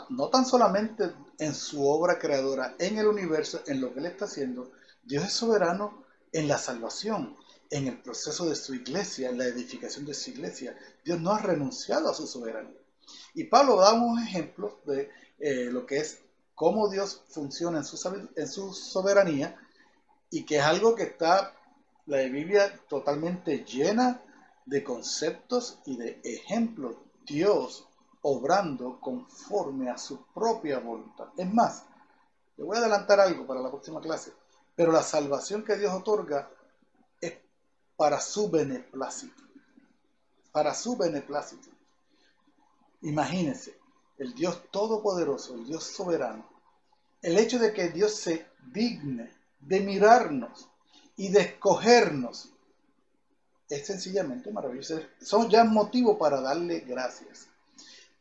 no 0.09 0.29
tan 0.29 0.45
solamente 0.45 1.11
en 1.37 1.53
su 1.53 1.87
obra 1.87 2.19
creadora, 2.19 2.75
en 2.79 2.97
el 2.97 3.07
universo, 3.07 3.61
en 3.67 3.81
lo 3.81 3.93
que 3.93 3.99
Él 3.99 4.05
está 4.07 4.25
haciendo, 4.25 4.71
Dios 5.03 5.25
es 5.25 5.33
soberano 5.33 6.03
en 6.31 6.47
la 6.47 6.57
salvación, 6.57 7.35
en 7.69 7.87
el 7.87 8.01
proceso 8.01 8.47
de 8.49 8.55
su 8.55 8.73
iglesia, 8.73 9.29
en 9.29 9.37
la 9.37 9.45
edificación 9.45 10.05
de 10.05 10.13
su 10.13 10.31
iglesia. 10.31 10.77
Dios 11.03 11.19
no 11.19 11.31
ha 11.31 11.39
renunciado 11.39 12.09
a 12.09 12.13
su 12.13 12.27
soberanía. 12.27 12.82
Y 13.33 13.45
Pablo 13.45 13.77
da 13.77 13.93
unos 13.93 14.23
ejemplos 14.23 14.73
de 14.85 15.09
eh, 15.39 15.69
lo 15.71 15.85
que 15.85 15.97
es 15.97 16.19
cómo 16.55 16.89
Dios 16.89 17.23
funciona 17.29 17.79
en 17.79 17.85
su, 17.85 18.27
en 18.35 18.47
su 18.47 18.73
soberanía 18.73 19.57
y 20.29 20.45
que 20.45 20.57
es 20.57 20.63
algo 20.63 20.95
que 20.95 21.03
está 21.03 21.53
la 22.05 22.17
Biblia 22.23 22.79
totalmente 22.87 23.63
llena 23.65 24.21
de 24.65 24.83
conceptos 24.83 25.79
y 25.85 25.97
de 25.97 26.21
ejemplos. 26.23 26.95
Dios 27.25 27.87
obrando 28.21 28.99
conforme 28.99 29.89
a 29.89 29.97
su 29.97 30.25
propia 30.33 30.79
voluntad. 30.79 31.27
Es 31.37 31.51
más, 31.51 31.85
le 32.57 32.63
voy 32.63 32.77
a 32.77 32.79
adelantar 32.79 33.19
algo 33.19 33.45
para 33.45 33.61
la 33.61 33.69
próxima 33.69 34.01
clase, 34.01 34.33
pero 34.75 34.91
la 34.91 35.03
salvación 35.03 35.63
que 35.63 35.77
Dios 35.77 35.93
otorga 35.93 36.49
es 37.19 37.33
para 37.95 38.19
su 38.19 38.49
beneplácito. 38.49 39.43
Para 40.51 40.73
su 40.73 40.95
beneplácito. 40.95 41.69
Imagínense, 43.03 43.77
el 44.17 44.33
Dios 44.33 44.61
todopoderoso, 44.71 45.55
el 45.55 45.65
Dios 45.65 45.83
soberano, 45.83 46.47
el 47.21 47.37
hecho 47.37 47.59
de 47.59 47.73
que 47.73 47.89
Dios 47.89 48.15
se 48.15 48.45
digne 48.71 49.29
de 49.59 49.81
mirarnos 49.81 50.69
y 51.17 51.29
de 51.29 51.41
escogernos 51.41 52.49
es 53.69 53.85
sencillamente 53.85 54.51
maravilloso. 54.51 55.01
Son 55.21 55.49
ya 55.49 55.63
motivos 55.63 56.17
para 56.17 56.39
darle 56.39 56.81
gracias. 56.81 57.47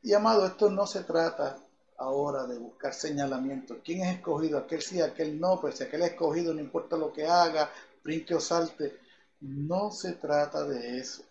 Y 0.03 0.15
amado, 0.15 0.47
esto 0.47 0.69
no 0.69 0.87
se 0.87 1.05
trata 1.05 1.59
ahora 1.99 2.47
de 2.47 2.59
buscar 2.59 2.93
señalamiento. 2.93 3.79
¿Quién 3.85 4.03
es 4.03 4.17
escogido? 4.17 4.59
Aquel 4.59 4.83
sí, 4.83 5.01
aquel 5.01 5.39
no, 5.39 5.61
pues 5.61 5.79
si 5.79 5.85
aquel 5.85 6.03
es 6.03 6.11
escogido, 6.13 6.53
no 6.53 6.61
importa 6.61 6.97
lo 6.97 7.13
que 7.13 7.27
haga, 7.27 7.71
brinque 8.03 8.35
o 8.35 8.41
salte. 8.41 8.99
No 9.41 9.93
se 9.93 10.13
trata 10.15 10.65
de 10.65 10.99
eso. 10.99 11.23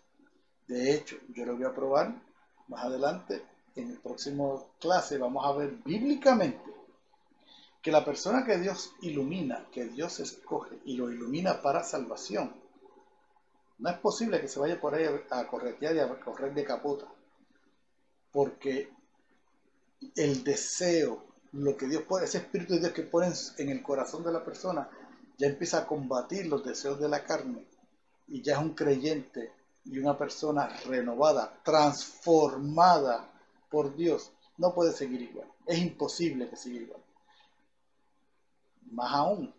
De 0.66 0.94
hecho, 0.94 1.16
yo 1.34 1.44
lo 1.44 1.56
voy 1.56 1.64
a 1.64 1.74
probar 1.74 2.14
más 2.68 2.84
adelante. 2.84 3.42
En 3.74 3.90
el 3.90 3.98
próximo 3.98 4.68
clase 4.78 5.16
vamos 5.16 5.46
a 5.46 5.52
ver 5.52 5.70
bíblicamente 5.84 6.72
que 7.80 7.90
la 7.90 8.04
persona 8.04 8.44
que 8.44 8.58
Dios 8.58 8.92
ilumina, 9.00 9.66
que 9.72 9.86
Dios 9.86 10.20
escoge 10.20 10.78
y 10.84 10.96
lo 10.96 11.10
ilumina 11.10 11.60
para 11.62 11.82
salvación, 11.82 12.54
no 13.78 13.90
es 13.90 13.98
posible 13.98 14.40
que 14.40 14.46
se 14.46 14.60
vaya 14.60 14.80
por 14.80 14.94
ahí 14.94 15.04
a 15.30 15.46
corretear 15.48 15.96
y 15.96 15.98
a 15.98 16.20
correr 16.20 16.54
de 16.54 16.64
capota, 16.64 17.06
porque 18.30 18.90
el 20.14 20.44
deseo, 20.44 21.24
lo 21.52 21.76
que 21.76 21.86
Dios 21.86 22.02
pone, 22.04 22.26
ese 22.26 22.38
Espíritu 22.38 22.74
de 22.74 22.80
Dios 22.80 22.92
que 22.92 23.02
pone 23.02 23.32
en 23.58 23.68
el 23.70 23.82
corazón 23.82 24.22
de 24.22 24.32
la 24.32 24.44
persona, 24.44 24.88
ya 25.36 25.48
empieza 25.48 25.78
a 25.78 25.86
combatir 25.86 26.46
los 26.46 26.64
deseos 26.64 27.00
de 27.00 27.08
la 27.08 27.24
carne 27.24 27.66
y 28.28 28.42
ya 28.42 28.54
es 28.54 28.58
un 28.60 28.74
creyente 28.74 29.52
y 29.84 29.98
una 29.98 30.16
persona 30.16 30.68
renovada, 30.86 31.60
transformada 31.64 33.28
por 33.70 33.94
Dios, 33.96 34.32
no 34.58 34.72
puede 34.74 34.92
seguir 34.92 35.22
igual. 35.22 35.48
Es 35.66 35.78
imposible 35.78 36.48
que 36.48 36.56
siga 36.56 36.80
igual. 36.80 37.00
Más 38.90 39.12
aún, 39.14 39.52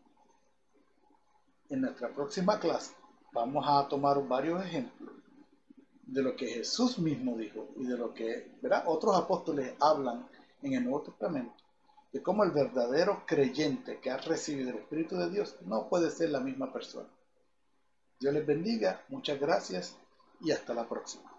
en 1.70 1.82
nuestra 1.82 2.10
próxima 2.10 2.60
clase 2.60 2.94
vamos 3.32 3.66
a 3.68 3.88
tomar 3.88 4.26
varios 4.28 4.64
ejemplos 4.64 5.16
de 6.04 6.22
lo 6.22 6.36
que 6.36 6.48
Jesús 6.48 7.00
mismo 7.00 7.36
dijo 7.36 7.70
y 7.78 7.86
de 7.86 7.98
lo 7.98 8.14
que 8.14 8.52
otros 8.86 9.18
apóstoles 9.18 9.74
hablan 9.80 10.28
en 10.62 10.74
el 10.74 10.84
Nuevo 10.84 11.02
Testamento, 11.02 11.56
de 12.12 12.22
cómo 12.22 12.44
el 12.44 12.52
verdadero 12.52 13.24
creyente 13.26 14.00
que 14.00 14.12
ha 14.12 14.18
recibido 14.18 14.70
el 14.70 14.78
Espíritu 14.78 15.18
de 15.18 15.32
Dios 15.32 15.56
no 15.62 15.90
puede 15.90 16.12
ser 16.12 16.30
la 16.30 16.40
misma 16.40 16.72
persona. 16.72 17.10
Dios 18.20 18.34
les 18.34 18.46
bendiga, 18.46 19.04
muchas 19.10 19.40
gracias 19.40 19.98
y 20.44 20.52
hasta 20.52 20.74
la 20.74 20.88
próxima. 20.88 21.33